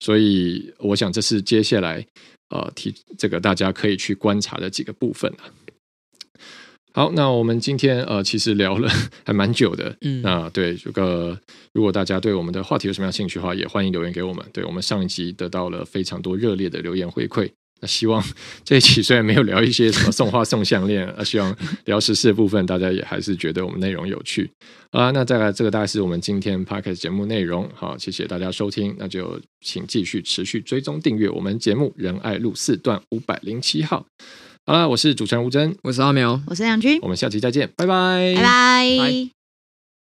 [0.00, 2.02] 所以我想这是接下来。
[2.50, 5.50] 呃，提这个大家可以去观察的几个部分啊。
[6.92, 8.88] 好，那我们今天呃，其实聊了
[9.22, 9.94] 还蛮久的。
[10.00, 11.38] 嗯，那对这个，
[11.74, 14.42] 如果大家对我们的话题有什么样兴趣的话，也欢迎留言给我们。
[14.52, 17.50] 对，我们上一集得到了非常多热烈的留言回馈。
[17.80, 18.24] 那希望
[18.64, 21.54] 这一期虽然没有聊一些什么送花送项链，啊，希望
[21.84, 24.50] 聊时事的部分，大家也还是觉得我们内容有趣。
[24.92, 27.68] 好啦，那再来这个大概是我们今天 Podcast 节目内容。
[27.74, 34.06] 好，谢谢大家收听，那就请继续持续追踪订阅我们节目仁爱路四段五百零七号。
[34.64, 39.35] 好啦，我是主持人吴真，我是阿苗，我是杨军，我们下期再见，拜拜，拜拜。